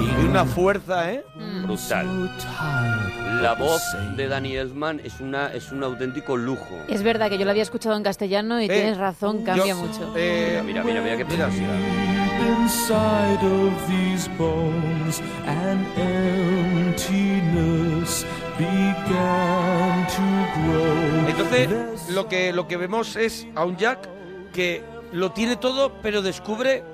[0.00, 1.24] Y una fuerza, ¿eh?
[1.64, 2.06] Brutal.
[2.06, 3.82] so tired La voz
[4.16, 6.78] de Danny Elfman es una es un auténtico lujo.
[6.88, 9.76] Es verdad que yo lo había escuchado en castellano y Eh, tienes razón, cambia yo-
[9.76, 10.12] mucho.
[10.16, 11.74] eh, Mira, mira, mira qué preciosidad.
[12.60, 15.84] Inside of these bones, an
[16.86, 18.24] emptiness
[18.58, 20.22] began to
[20.60, 21.28] grow.
[21.28, 24.08] Entonces, lo que, lo que vemos es a un Jack
[24.52, 24.82] que
[25.12, 26.84] lo tiene todo, pero descubre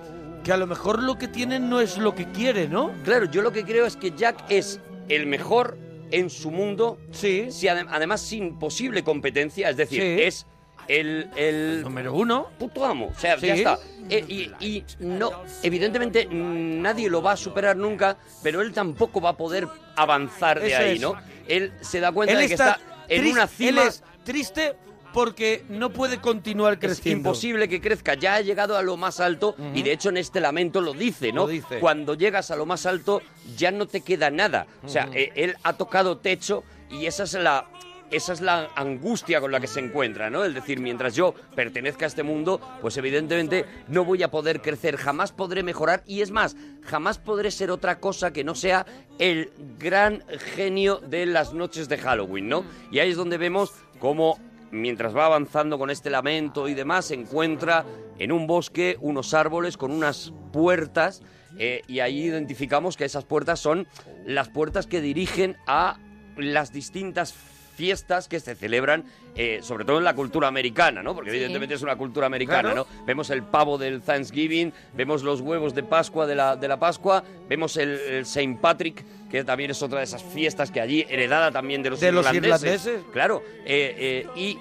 [0.44, 2.92] que a lo mejor lo que tiene no es lo que quiere, ¿no?
[3.04, 5.78] Claro, yo lo que creo es que Jack es el mejor
[6.10, 7.46] en su mundo, Sí.
[7.50, 10.22] si adem- además sin posible competencia, es decir, Sí.
[10.22, 10.46] es
[10.88, 12.48] el, el Número uno.
[12.58, 13.46] puto amo, o sea, Sí.
[13.46, 13.78] ya está.
[14.10, 15.30] Eh, y, y no,
[15.62, 20.60] evidentemente mm, nadie lo va a superar nunca, pero él tampoco va a poder avanzar
[20.60, 21.00] de Eso ahí, es.
[21.00, 21.14] ¿no?
[21.46, 23.82] Él se da cuenta Él de que está, está en una cima.
[23.82, 24.74] Él es triste
[25.12, 27.18] porque no puede continuar Es creciendo.
[27.30, 30.40] imposible que crezca, ya ha llegado a lo más alto y de hecho en este
[30.40, 31.42] lamento lo dice, ¿no?
[31.42, 31.78] Lo dice.
[31.80, 33.22] Cuando llegas a lo más alto
[33.56, 34.66] ya no te queda nada.
[34.84, 37.66] O sea, eh, él ha tocado techo y esa es la
[38.10, 40.44] esa es la angustia con la que se encuentra, ¿no?
[40.44, 44.98] Es decir, mientras yo pertenezca a este mundo, pues evidentemente no voy a poder crecer,
[44.98, 48.84] jamás podré mejorar y es más, jamás podré ser otra cosa que no sea
[49.18, 50.22] el gran
[50.54, 52.64] genio de las noches de Halloween, ¿no?
[52.90, 54.38] Y ahí es donde vemos cómo
[54.72, 57.84] mientras va avanzando con este lamento y demás, se encuentra
[58.18, 61.22] en un bosque unos árboles con unas puertas
[61.58, 63.86] eh, y ahí identificamos que esas puertas son
[64.24, 65.98] las puertas que dirigen a
[66.36, 67.34] las distintas
[67.74, 69.04] fiestas que se celebran,
[69.34, 71.14] eh, sobre todo en la cultura americana, ¿no?
[71.14, 71.36] Porque Sí.
[71.36, 72.86] evidentemente es una cultura americana, Claro.
[72.90, 73.04] ¿no?
[73.06, 77.24] Vemos el pavo del Thanksgiving, vemos los huevos de Pascua de la, de la Pascua,
[77.48, 81.50] vemos el, el Saint Patrick, que también es otra de esas fiestas que allí, heredada
[81.50, 83.00] también de los De los irlandeses.
[83.12, 84.58] Claro, eh, eh, y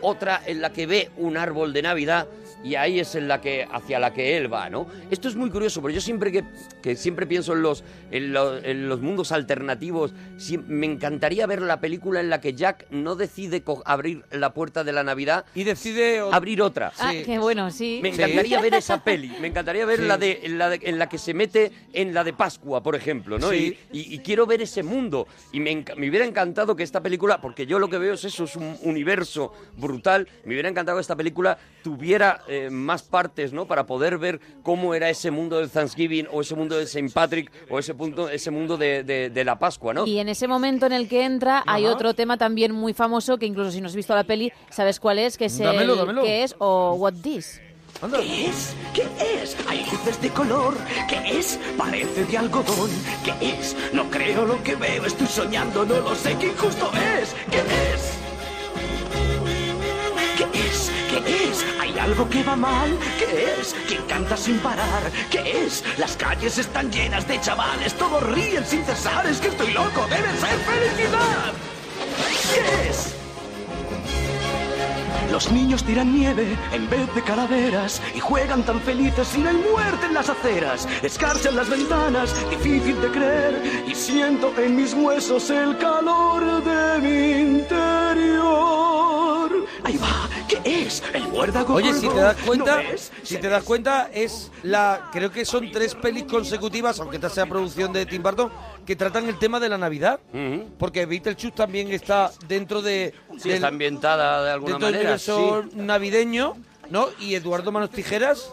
[0.00, 2.28] otra en la que ve un árbol de Navidad
[2.64, 4.86] y ahí es en la que hacia la que él va, ¿no?
[5.10, 6.44] Esto es muy curioso, porque yo siempre que,
[6.82, 10.12] que siempre pienso en los en, lo- en los mundos alternativos,
[10.66, 14.92] me encantaría ver la película en la que Jack no decide abrir la puerta de
[14.92, 16.20] la Navidad, Y decide...
[16.32, 16.92] abrir otra.
[16.98, 17.22] Ah, Sí.
[17.24, 18.00] qué bueno, sí.
[18.02, 20.06] Me encantaría ver esa peli, me encantaría ver Sí.
[20.06, 22.94] la, de, en la de- en la que se mete en la de Pascua, por
[22.96, 23.50] ejemplo, ¿no?
[23.50, 23.76] Sí.
[23.92, 25.26] Y, y- y quiero ver ese mundo.
[25.52, 28.44] Y me, me hubiera encantado que esta película, porque yo lo que veo es eso,
[28.44, 33.66] es un universo brutal, me hubiera encantado que esta película tuviera eh, más partes, ¿no?
[33.66, 37.10] Para poder ver cómo era ese mundo del Thanksgiving, o ese mundo de St.
[37.12, 40.06] Patrick, o ese, punto, ese mundo de, de- de la Pascua, ¿no?
[40.06, 41.94] Y en ese momento en el que entra hay Ajá.
[41.94, 45.18] otro tema también muy famoso que incluso si no has visto la peli sabes cuál
[45.18, 46.22] es, que es Dámelo, el dámelo.
[46.22, 47.60] que es o What This.
[48.02, 48.18] Anda.
[48.18, 48.74] ¿Qué es?
[48.92, 49.02] ¿Qué
[49.42, 49.56] es?
[49.68, 50.74] Hay luces de color.
[51.08, 51.60] ¿Qué es?
[51.78, 52.90] Parece de algodón.
[53.24, 53.76] ¿Qué es?
[53.92, 55.04] No creo lo que veo.
[55.06, 55.84] Estoy soñando.
[55.84, 56.36] No lo sé.
[56.38, 57.34] ¿Qué injusto es?
[57.52, 58.23] ¿Qué es?
[62.04, 62.98] Algo que va mal?
[63.18, 63.74] ¿Qué es?
[63.88, 65.10] ¿Quién canta sin parar?
[65.30, 65.82] ¿Qué es?
[65.98, 67.94] Las calles están llenas de chavales.
[67.94, 69.26] Todos ríen sin cesar.
[69.26, 70.06] Es que estoy loco.
[70.10, 71.52] Debe ser felicidad.
[72.52, 73.23] ¿Qué es?
[75.34, 79.56] Los niños tiran nieve en vez de calaveras y juegan tan felices y no hay
[79.56, 80.86] muerte en las aceras.
[81.02, 87.00] Escarcha en las ventanas, difícil de creer y siento en mis huesos el calor de
[87.00, 88.84] mi interior.
[89.82, 91.02] Ahí va, ¿qué es?
[91.12, 92.82] El muérdago Oye, si te das cuenta,
[93.24, 95.10] si te das cuenta, es la.
[95.12, 98.52] Creo que son tres pelis consecutivas, aunque esta sea producción de Tim Burton,
[98.86, 100.20] que tratan el tema de la Navidad.
[100.32, 100.68] Ujú.
[100.78, 103.14] Porque Beetlejuice también está dentro de.
[103.38, 105.30] Sí, del- está ambientada de alguna dentro del manera, sí.
[105.30, 106.54] universo navideño,
[106.90, 107.08] ¿no?
[107.20, 108.52] Y Eduardo Manos Tijeras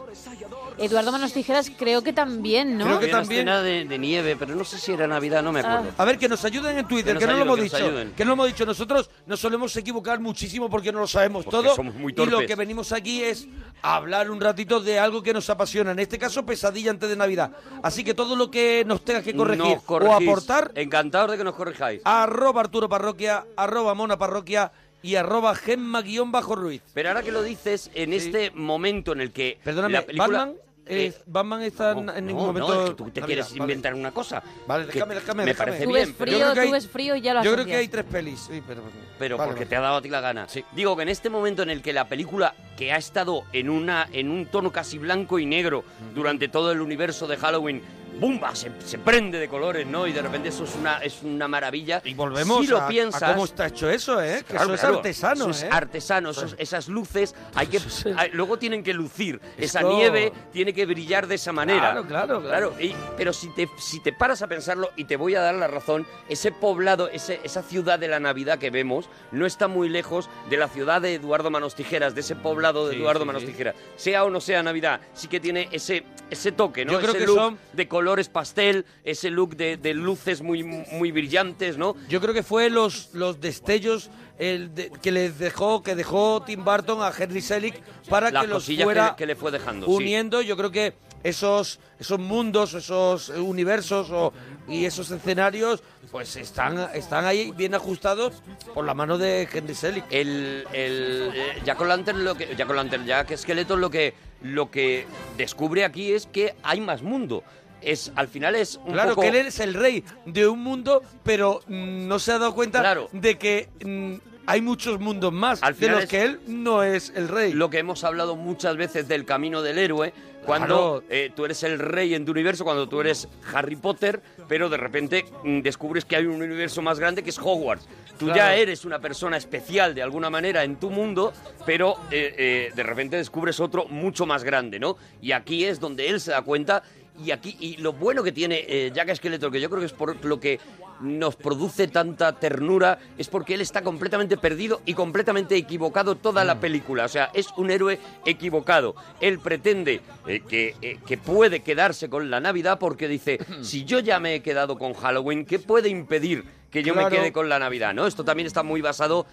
[0.77, 2.85] Eduardo Manos Tijeras creo que también, ¿no?
[2.85, 5.51] Creo que una también- escena de, de nieve, pero no sé si era Navidad, no
[5.51, 5.91] me acuerdo.
[5.97, 7.77] A ver, que nos ayuden en Twitter, Que no lo hemos que dicho.
[7.77, 8.11] ayuden.
[8.15, 8.65] Que no lo hemos dicho.
[8.65, 11.75] Nosotros nos solemos equivocar muchísimo porque no lo sabemos Porque todo.
[11.75, 12.47] somos muy y lo torpes.
[12.47, 13.47] que venimos aquí es
[13.81, 15.91] a hablar un ratito de algo que nos apasiona.
[15.91, 17.51] En este caso, pesadilla antes de Navidad.
[17.83, 21.55] Así que todo lo que nos tengas que corregir o aportar, Encantados de que nos
[21.55, 22.01] corrijáis.
[22.05, 24.71] arroba Arturo Parroquia, arroba Mona Parroquia
[25.03, 26.81] y arroba Gemma guion bajo Ruiz.
[26.93, 30.37] Pero ahora que lo dices, en este momento en el que Perdóname, la película...
[30.39, 30.55] Batman,
[30.87, 32.73] eh, Batman está en- no, en ningún no, momento.
[32.75, 33.61] no, es que tú te Navidad, quieres vale.
[33.61, 34.43] inventar una cosa.
[34.67, 35.65] Vale, déjame, déjame, Me déjame.
[35.71, 37.43] parece Tú bien, ves Yo frío, creo que tú hay- ves frío y ya lo
[37.43, 38.39] Yo creo que hay tres pelis.
[38.49, 38.81] Sí, pero,
[39.19, 39.69] pero vale, porque vale.
[39.69, 40.47] te ha dado a ti la gana.
[40.75, 44.07] Digo que en este momento en el que la película, que ha estado en una
[44.11, 45.83] en un tono casi blanco y negro
[46.15, 47.81] durante todo el universo de Halloween,
[48.21, 48.55] ¡bumba!
[48.55, 50.05] Se, se prende de colores, ¿no?
[50.07, 52.01] Y de repente eso es una, es una maravilla.
[52.05, 54.37] Y volvemos si lo a, a piensas, cómo está hecho eso, ¿eh?
[54.47, 55.69] Que Claro, eso es claro, artesano, eso es ¿eh?
[55.71, 57.79] artesano, esos- esas luces hay que
[58.17, 61.91] hay- luego tienen que lucir, esa nieve tiene que brillar de esa manera.
[61.91, 62.73] Claro, claro, claro.
[62.79, 65.67] y- pero si te si te paras a pensarlo y te voy a dar la
[65.67, 70.29] razón, ese poblado, ese, esa ciudad de la Navidad que vemos no está muy lejos
[70.49, 73.41] de la ciudad de Eduardo Manos Tijeras, de ese poblado de Sí, Eduardo sí, Manos
[73.41, 73.47] sí.
[73.47, 73.75] Tijeras.
[73.95, 76.93] Sea o no sea Navidad, sí que tiene ese ese toque, ¿no?
[76.93, 80.63] Yo creo ese que look son- de colores pastel, ese look de, de luces muy
[80.63, 81.95] muy brillantes, ¿no?
[82.09, 86.65] Yo creo que fue los, los destellos el de- que les dejó que dejó Tim
[86.65, 89.85] Burton a Henry Selick para que los fuera que, le- que le fue dejando.
[89.87, 89.93] sí.
[89.93, 90.41] uniendo.
[90.41, 90.93] Yo creo que
[91.23, 94.33] esos esos mundos, esos universos o-
[94.67, 95.81] y esos escenarios,
[96.11, 98.43] pues están están ahí bien ajustados
[98.73, 100.03] por la mano de Henry Selick.
[100.11, 105.05] el, el eh, Jack O'Lantern lo que Jack O'Lantern, Jack Skeleton lo que lo que
[105.37, 107.43] descubre aquí es que hay más mundo.
[107.81, 111.01] Es al final es un Claro poco que él es el rey de un mundo,
[111.23, 113.09] pero mm, no se ha dado cuenta Claro.
[113.11, 114.13] de que mm,
[114.47, 117.53] hay muchos mundos más Al de final los es- que él no es el rey.
[117.53, 120.13] lo que hemos hablado muchas veces del camino del héroe,
[120.45, 121.03] cuando Claro.
[121.09, 124.77] eh, tú eres el rey en tu universo, cuando tú eres Harry Potter, pero de
[124.77, 127.87] repente mm, descubres que hay un universo más grande que es Hogwarts.
[128.17, 131.33] Tú ya eres una persona especial de alguna manera en tu mundo,
[131.65, 134.95] pero eh, eh, de repente descubres otro mucho más grande, ¿no?
[135.23, 136.83] Y aquí es donde él se da cuenta.
[137.23, 139.93] Y aquí y lo bueno que tiene eh, Jack Skeletor, que yo creo que es
[139.93, 140.59] por lo que
[141.01, 146.59] nos produce tanta ternura, es porque él está completamente perdido y completamente equivocado toda la
[146.59, 147.05] película.
[147.05, 148.95] O sea, es un héroe equivocado.
[149.19, 153.99] Él pretende eh, que, eh, que puede quedarse con la Navidad porque dice, si yo
[153.99, 157.59] ya me he quedado con Halloween, ¿qué puede impedir que yo me quede con la
[157.59, 157.93] Navidad?
[157.93, 158.07] ¿no?
[158.07, 159.25] Esto también está muy basado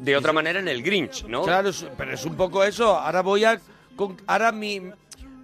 [0.00, 1.42] de otra manera en el Grinch, ¿no?
[1.42, 2.96] Claro, pero es un poco eso.
[2.96, 3.60] Ahora voy a.
[3.96, 4.80] con- ahora mi,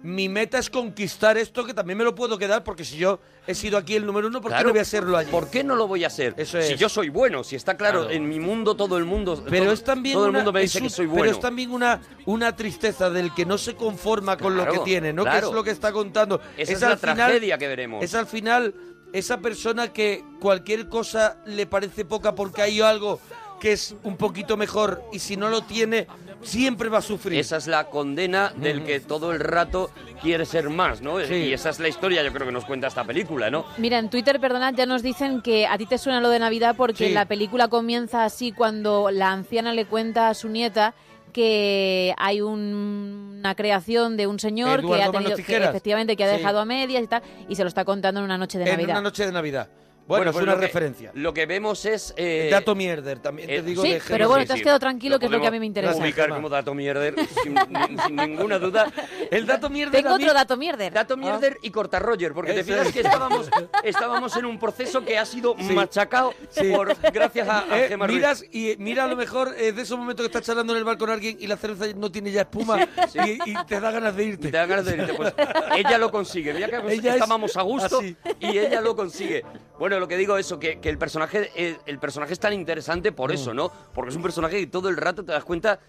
[0.03, 3.55] mi meta es conquistar esto, que también me lo puedo quedar, porque si yo he
[3.55, 4.67] sido aquí el número uno, ¿por qué Claro.
[4.67, 5.31] no voy a serlo allí?
[5.31, 6.33] ¿Por qué no lo voy a hacer?
[6.37, 6.79] Eso Si es.
[6.79, 8.13] yo soy bueno, si está claro, Claro.
[8.13, 9.41] en mi mundo todo el mundo...
[9.49, 11.17] Pero todo, es también todo el una, mundo me es dice un- que soy pero
[11.17, 11.31] bueno.
[11.31, 15.23] es también una, una tristeza del que no se conforma con lo que tiene, ¿no?
[15.23, 16.41] Que es lo que está contando.
[16.57, 18.03] Esa es la final- tragedia que veremos.
[18.03, 18.73] Es al final
[19.13, 23.21] esa persona que cualquier cosa le parece poca porque hay algo
[23.63, 26.05] que es un poquito mejor y si no lo tiene
[26.41, 27.39] siempre va a sufrir.
[27.39, 29.89] Esa es la condena del que todo el rato
[30.21, 31.17] quiere ser más, ¿no?
[31.21, 31.33] Sí.
[31.33, 33.63] Y esa es la historia, yo creo que nos cuenta esta película, ¿no?
[33.77, 36.75] Mira, en Twitter, perdonad, ya nos dicen que a ti te suena lo de Navidad
[36.75, 37.13] porque Sí.
[37.13, 40.93] la película comienza así cuando la anciana le cuenta a su nieta
[41.31, 46.29] que hay un- una creación de un señor que ha tenido, que efectivamente que ha
[46.31, 46.37] Sí.
[46.37, 48.71] dejado a medias y tal, y se lo está contando en una noche de en
[48.71, 48.89] Navidad.
[48.95, 49.69] una noche de Navidad.
[50.07, 51.11] Bueno, es pues una lo que- referencia.
[51.13, 52.13] Lo que vemos es...
[52.17, 55.17] eh, Dato mierder, también te eh, digo Sí, de pero bueno, te has quedado tranquilo,
[55.17, 56.03] que es lo que a mí me podemos interesa.
[56.03, 58.91] ubicar como dato mierder, sin, ni- sin ninguna duda.
[59.31, 60.91] El dato mierder Tengo otro dato mierder.
[60.93, 62.93] Dato mierder y corta Roger, porque te Eso fijas es.
[62.93, 63.49] que estábamos,
[63.83, 65.73] estábamos en un proceso que ha sido Sí.
[65.73, 66.71] machacado Sí.
[66.73, 68.17] por, gracias a, a Eh, Gemma Ruiz.
[68.17, 70.83] miras y mira a lo mejor es de esos momentos que estás charlando en el
[70.83, 72.87] bar con alguien y la cerveza no tiene ya espuma
[73.25, 74.47] y, y te da ganas de irte.
[74.49, 75.13] Y te da ganas de irte.
[75.13, 75.33] Pues
[75.77, 76.53] ella lo consigue.
[76.53, 78.15] Mira que Ella es estábamos a gusto así.
[78.39, 79.43] y ella lo consigue.
[79.79, 82.53] Bueno, lo que digo es eso, que, que el personaje eh, el personaje es tan
[82.53, 83.33] interesante por Mm.
[83.33, 83.71] eso, ¿no?
[83.93, 85.79] Porque es un personaje que todo el rato te das cuenta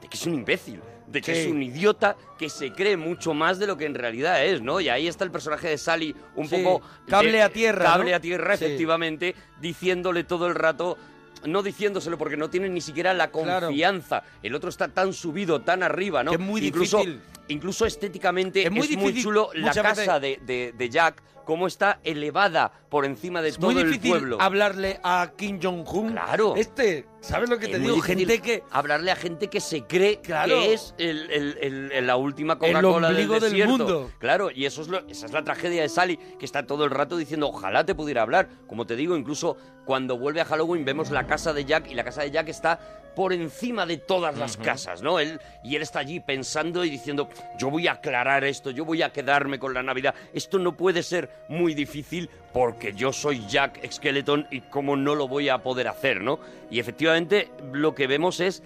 [0.00, 1.40] de que es un imbécil, de que Sí.
[1.42, 4.80] es un idiota que se cree mucho más de lo que en realidad es, ¿no?
[4.80, 6.84] Y ahí está el personaje de Sally un Sí, poco...
[7.08, 8.16] cable de- a tierra, Cable ¿no?
[8.16, 8.64] a tierra, Sí.
[8.64, 10.96] efectivamente, diciéndole todo el rato...
[11.46, 13.66] No diciéndoselo porque no tiene ni siquiera la Claro.
[13.66, 14.22] confianza.
[14.42, 16.30] El otro está tan subido, tan arriba, ¿no?
[16.30, 17.20] Que es muy incluso, difícil.
[17.48, 22.72] Incluso estéticamente Es es muy chulo la casa de, de- de Jack, cómo está elevada
[22.88, 24.38] por encima de Es todo muy el pueblo.
[24.40, 26.12] hablarle a Kim Jong-un.
[26.12, 26.54] Claro.
[26.56, 27.96] Este, ¿sabes lo que Es te digo?
[27.96, 30.54] difícil Gente que hablarle a gente que se cree Claro.
[30.54, 31.58] que es el- el-
[31.92, 34.10] el- la última Coca-Cola del del mundo.
[34.18, 36.90] Claro, y eso es lo- esa es la tragedia de Sally, que está todo el
[36.90, 38.48] rato diciendo, ojalá te pudiera hablar.
[38.66, 42.04] Como te digo, incluso cuando vuelve a Halloween vemos la casa de Jack y la
[42.04, 42.80] casa de Jack está
[43.14, 45.18] por encima de todas las casas, ¿no?
[45.18, 49.02] Él, y él está allí pensando y diciendo, yo voy a aclarar esto, yo voy
[49.02, 50.14] a quedarme con la Navidad.
[50.32, 55.28] Esto no puede ser muy difícil porque yo soy Jack Skeleton y cómo no lo
[55.28, 56.38] voy a poder hacer, ¿no?
[56.70, 58.62] Y efectivamente lo que vemos es,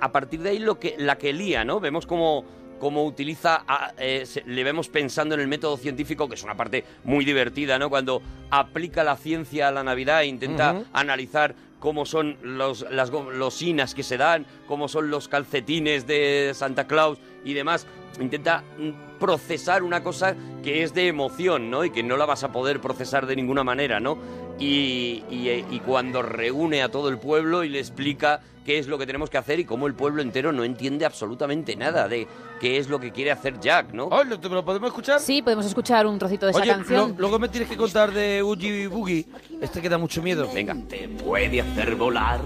[0.00, 1.80] a partir de ahí, lo que, la que lía, ¿no?
[1.80, 2.44] Vemos como
[2.78, 6.84] cómo utiliza, a- eh, le vemos pensando en el método científico, que es una parte
[7.02, 7.90] muy divertida, ¿no?
[7.90, 13.30] Cuando aplica la ciencia a la Navidad e intenta analizar cómo son los, las go-
[13.30, 17.86] los inas que se dan, cómo son los calcetines de Santa Claus y demás.
[18.20, 21.84] Intenta mm, procesar una cosa que es de emoción, ¿no?
[21.84, 24.18] Y que no la vas a poder procesar de ninguna manera, ¿no?
[24.58, 28.86] Y, y, eh, y cuando reúne a todo el pueblo y le explica qué es
[28.86, 32.26] lo que tenemos que hacer y cómo el pueblo entero no entiende absolutamente nada de
[32.60, 34.06] qué es lo que quiere hacer Jack, ¿no?
[34.06, 35.20] Oh, ¿lo, ¿Lo podemos escuchar?
[35.20, 37.10] Sí, podemos escuchar un trocito de esa Oye, canción.
[37.12, 39.26] lo- luego me tienes que contar de Oogie Boogie.
[39.60, 40.50] Este que da mucho miedo.
[40.52, 40.76] Venga.
[40.88, 42.40] Te puede hacer volar.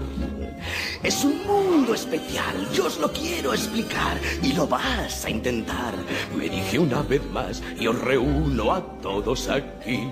[1.03, 5.93] Es un mundo especial, yo os lo quiero explicar y lo vas a intentar.
[6.37, 10.07] Me dije una vez más y os reúno a todos aquí.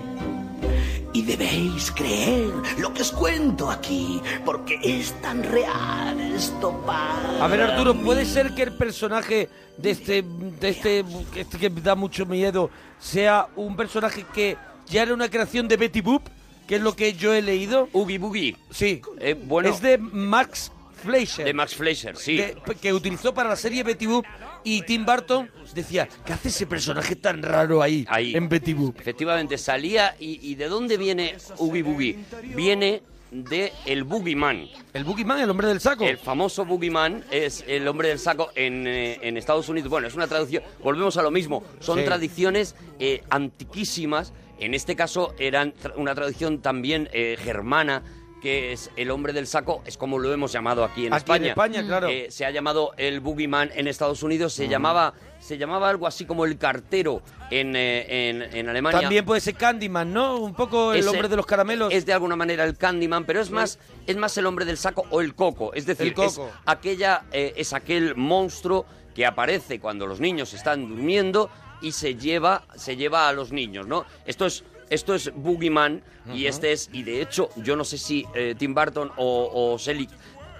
[1.14, 7.48] Y debéis creer lo que os cuento aquí, porque es tan real esto para A
[7.48, 8.02] ver, Arturo, mí.
[8.04, 12.70] ¿puede ser que el personaje de este, de este, que este que da mucho miedo
[12.98, 14.56] sea un personaje que
[14.88, 16.22] ya era una creación de Betty Boop,
[16.66, 17.88] que es lo que yo he leído?
[17.92, 18.56] Oogie Boogie.
[18.70, 19.02] Sí.
[19.20, 20.72] Eh, bueno, Es de Max
[21.02, 21.44] Fleischer.
[21.44, 22.36] de Max Fleischer, sí.
[22.36, 24.24] de- que utilizó para la serie Betty Boop
[24.64, 28.34] y Tim Burton decía, ¿qué hace ese personaje tan raro ahí, Ahí.
[28.36, 28.98] en Betty Boop?
[29.00, 32.18] Efectivamente, salía y, y ¿de dónde viene Oogie Boogie?
[32.54, 34.68] Viene de el Boogeyman.
[34.92, 36.04] El Boogeyman, el hombre del saco.
[36.04, 39.88] El famoso Boogeyman es el hombre del saco en, eh, en Estados Unidos.
[39.88, 40.62] Bueno, es una traducción.
[40.82, 41.64] Volvemos a lo mismo.
[41.80, 42.04] Son Sí.
[42.04, 44.32] tradiciones eh, antiquísimas.
[44.58, 48.02] En este caso, eran tra- una tradición también eh, germana
[48.42, 51.44] que es el hombre del saco, es como lo hemos llamado aquí en Aquí España.
[51.44, 52.08] en España, claro.
[52.08, 56.24] Eh, se ha llamado el Boogeyman en Estados Unidos, se llamaba se llamaba algo así
[56.24, 57.20] como el cartero
[57.50, 59.00] en, eh, en, en Alemania.
[59.00, 60.36] También puede ser Candyman, ¿no?
[60.38, 61.92] Un poco el hombre de los caramelos.
[61.92, 65.04] Es de alguna manera el Candyman, pero es más, es más el hombre del saco
[65.10, 65.72] o el coco.
[65.74, 66.26] Es decir, coco.
[66.26, 72.14] es aquella, eh, es aquel monstruo que aparece cuando los niños están durmiendo y se
[72.14, 74.04] lleva, se lleva a los niños, ¿no?
[74.24, 76.02] Esto es, esto es Boogeyman
[76.34, 79.78] y este es, y de hecho, yo no sé si eh, Tim Burton o, o
[79.78, 80.10] Selig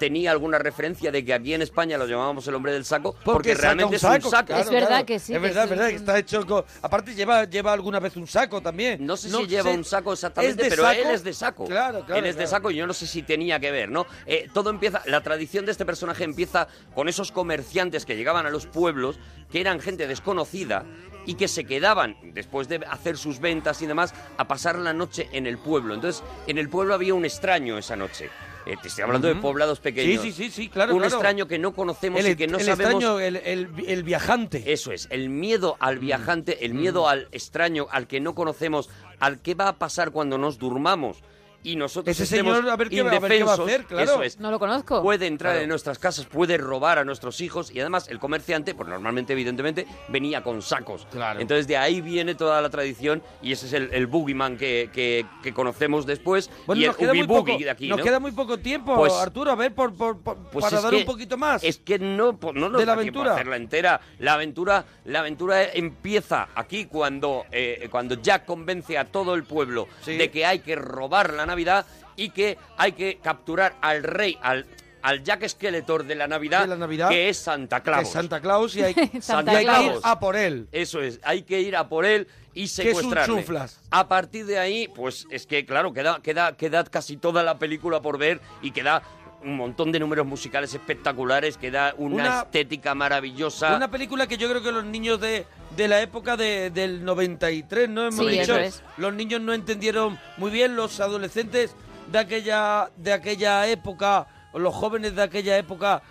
[0.02, 3.50] tenía alguna referencia de que aquí en España lo llamábamos el hombre del saco porque,
[3.54, 4.30] saca realmente es un saco.
[4.46, 5.06] claro, Es verdad claro.
[5.06, 6.64] que sí, Es que verdad, es verdad, un- que está hecho con...
[6.82, 9.06] Aparte lleva, lleva alguna vez un saco también.
[9.06, 11.00] No sé si lleva un saco exactamente, ¿Es de pero saco?
[11.08, 11.64] él es de saco.
[11.66, 12.16] Claro, claro.
[12.16, 14.06] Él es de saco y yo no sé si tenía que ver, ¿no?
[14.26, 18.50] Eh, todo empieza, la tradición de este personaje empieza con esos comerciantes que llegaban a
[18.50, 19.20] los pueblos,
[19.52, 20.84] que eran gente desconocida
[21.26, 25.28] y que se quedaban, después de hacer sus ventas y demás, a pasar la noche
[25.30, 25.94] en el pueblo.
[25.94, 28.28] Entonces, en el pueblo había un extraño esa noche.
[28.64, 30.22] Eh, te estoy hablando de poblados pequeños.
[30.22, 31.14] Sí, sí, sí, sí, claro, Un claro.
[31.16, 32.94] extraño que no conocemos El, y que no el sabemos...
[33.02, 34.72] extraño, el, el- el viajante.
[34.72, 38.88] Eso es, el miedo al viajante, el miedo al extraño, al que no conocemos,
[39.18, 41.18] al que va a pasar cuando nos durmamos
[41.64, 43.84] y nosotros Ese estemos señor, a ver qué- a ver qué va a indefensos, hacer,
[43.84, 44.02] claro.
[44.04, 44.40] Eso es.
[44.40, 45.02] No lo conozco.
[45.02, 45.62] Puede entrar Claro.
[45.62, 49.86] en nuestras casas, puede robar a nuestros hijos y además el comerciante, pues normalmente, evidentemente,
[50.08, 51.06] venía con sacos.
[51.10, 51.40] Claro.
[51.40, 55.24] Entonces de ahí viene toda la tradición y ese es el, el boogeyman que, que,
[55.42, 57.98] que conocemos después Bueno, y el nos queda, muy oogie poco, boogie de aquí, nos
[57.98, 58.04] ¿no?
[58.04, 59.50] queda muy poco tiempo, Pues- Arturo.
[59.52, 61.62] A ver, por, por- por- Pues para es dar que- un poquito más.
[61.62, 63.34] Es que no, pues no nos De la da tiempo a aventura.
[63.34, 64.00] hacerla entera.
[64.18, 69.88] La aventura, la aventura empieza aquí cuando, eh, cuando Jack convence a todo el pueblo
[70.04, 70.16] Sí.
[70.16, 71.86] de que hay que robar la Navidad
[72.16, 74.66] y que hay que capturar al rey, al,
[75.02, 78.02] al Jack Skeletor de la Navidad, De la Navidad, que es Santa Que Claus.
[78.02, 80.68] es Santa Claus y hay, Santa y hay que ir a por él.
[80.72, 83.40] Eso es, hay que ir a por él y Que es un secuestrarle.
[83.40, 83.80] chuflas.
[83.90, 88.02] A partir de ahí, pues es que, claro, queda, queda, queda casi toda la película
[88.02, 89.02] por ver y queda
[89.44, 93.74] un montón de números musicales espectaculares, queda una, Una- estética maravillosa.
[93.76, 97.88] Una película que yo creo que los niños de, de la época de- del 93,
[97.88, 98.02] ¿no?
[98.08, 98.82] Hemos Sí, dicho, es.
[98.96, 101.74] los niños no entendieron muy bien, los adolescentes
[102.10, 106.02] de aquella, de aquella época, o los jóvenes de aquella época,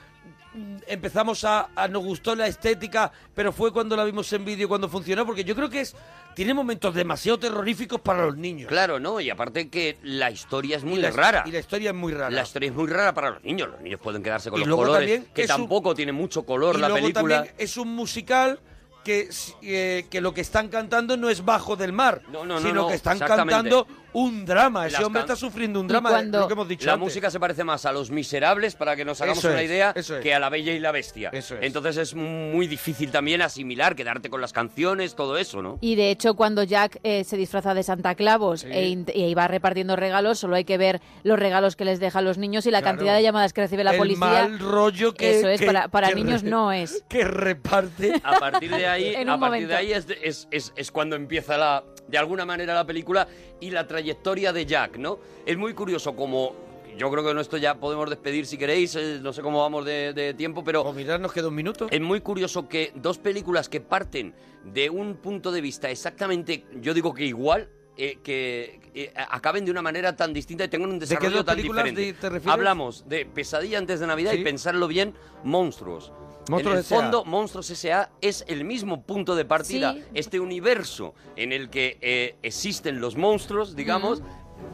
[0.88, 4.90] empezamos a, a- nos gustó la estética, pero fue cuando la vimos en vídeo cuando
[4.90, 5.96] funcionó, porque yo creo que es
[6.34, 8.70] tiene momentos demasiado terroríficos para los niños.
[8.70, 9.20] Claro, ¿no?
[9.20, 11.44] Y aparte que la historia es muy y la, rara.
[11.46, 12.30] Y la historia es muy rara.
[12.30, 13.68] La historia es muy rara para los niños.
[13.70, 16.44] Los niños pueden quedarse con Y los luego colores, también que un- tampoco tiene mucho
[16.44, 17.36] color y la luego película.
[17.38, 18.60] también es un musical
[19.04, 19.30] que,
[19.64, 22.74] eh, que lo que están cantando no es bajo del mar, No, no, no, sino
[22.84, 24.88] no, que están cantando un drama.
[24.88, 27.06] Ese hombre está sufriendo un drama, es lo que hemos dicho la antes.
[27.06, 29.94] música se parece más a Los Miserables, para que nos hagamos Eso una es, idea,
[29.96, 30.22] eso es.
[30.24, 31.30] que a La Bella y la Bestia.
[31.34, 31.64] Eso es.
[31.64, 35.78] Entonces es muy difícil también asimilar, quedarte con las canciones, todo eso, ¿no?
[35.82, 39.96] Y de hecho, cuando Jack eh, se disfraza de Santa Clavos e, e va repartiendo
[39.96, 42.82] regalos, solo hay que ver los regalos que les deja a los niños y la
[42.82, 42.98] Claro.
[42.98, 44.20] cantidad de llamadas que recibe la el policía.
[44.26, 47.04] mal rollo que Eso es, que- para, para que niños no es.
[47.10, 49.68] que reparte A partir de ahí, En a partir momento.
[49.70, 53.28] de ahí es, es, es- es cuando empieza la, de alguna manera la película
[53.60, 55.20] y la trayectoria de Jack, ¿no?
[55.46, 56.56] Es muy curioso como
[56.98, 59.86] yo creo que con esto ya podemos despedir si queréis, eh, no sé cómo vamos
[59.86, 63.18] de, de tiempo, pero o mirad nos queda un minuto es muy curioso que dos
[63.18, 64.34] películas que parten
[64.66, 69.72] de un punto de vista exactamente, yo digo que igual, eh, que eh, acaben de
[69.72, 72.02] una manera tan distinta y tengan un qué desarrollo dos tan diferente.
[72.02, 72.54] de- te refieres?
[72.54, 74.40] Hablamos de Pesadilla antes de Navidad Sí.
[74.40, 75.14] y pensarlo bien,
[75.46, 76.12] Monstruos.
[76.50, 78.10] Monstruos en el fondo, Monstruos S.A.
[78.22, 80.04] es el mismo punto de partida, Sí.
[80.14, 84.22] este universo en el que eh, existen los monstruos, digamos,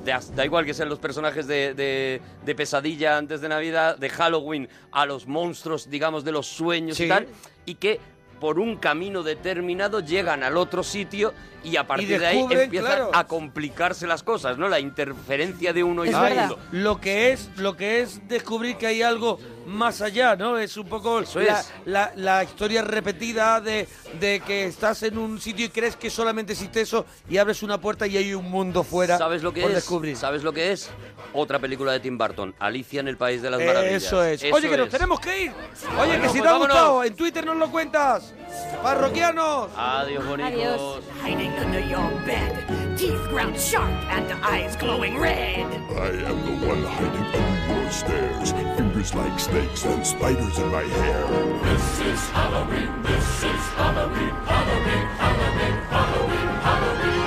[0.05, 4.09] da, da igual que sean los personajes de, de- de Pesadilla antes de Navidad, de
[4.09, 7.05] Halloween, a los monstruos, digamos, de los sueños Sí.
[7.05, 7.28] y tal,
[7.65, 7.99] y que
[8.39, 11.33] por un camino determinado llegan al otro sitio
[11.63, 13.11] y a partir de ahí empiezan claro.
[13.13, 14.69] a complicarse las cosas, ¿no?
[14.69, 16.57] La interferencia de uno y otro.
[16.71, 20.57] lo que es lo que es descubrir que hay algo más allá, ¿no?
[20.57, 21.73] Es un poco Eso la, es.
[21.85, 23.88] la- la historia repetida de,
[24.19, 27.81] de que estás en un sitio y crees que solamente existe eso y abres una
[27.81, 29.75] puerta y hay un mundo fuera ¿Sabes lo que por es?
[29.77, 30.15] descubrir.
[30.15, 30.89] ¿Sabes lo que es?
[31.33, 34.03] Otra película de Tim Burton, Alicia en el País de las Maravillas.
[34.03, 34.41] Eso es.
[34.43, 35.51] Eso Oye, que nos tenemos que ir.
[35.51, 38.26] Oye, Bueno, que si pues te ha gustado, en Twitter nos lo cuentas.
[38.82, 39.71] Parroquianos.
[39.75, 41.03] Adiós, bonitos.
[41.21, 42.53] Hiding under your bed,
[42.97, 45.65] teeth ground sharp and eyes glowing red.
[45.97, 48.51] I am the one hiding under your stairs.
[48.78, 51.28] Fingers like snakes and spiders in my hair.
[51.63, 57.17] This is Halloween, this is Halloween, Halloween, Halloween, Halloween, Halloween.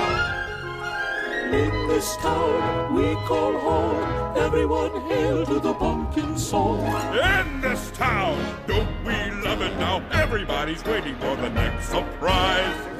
[1.53, 6.79] In this town we call home, everyone hail to the pumpkin song.
[7.13, 9.13] In this town, don't we
[9.45, 10.03] love it now?
[10.11, 12.91] Everybody's waiting for the next surprise.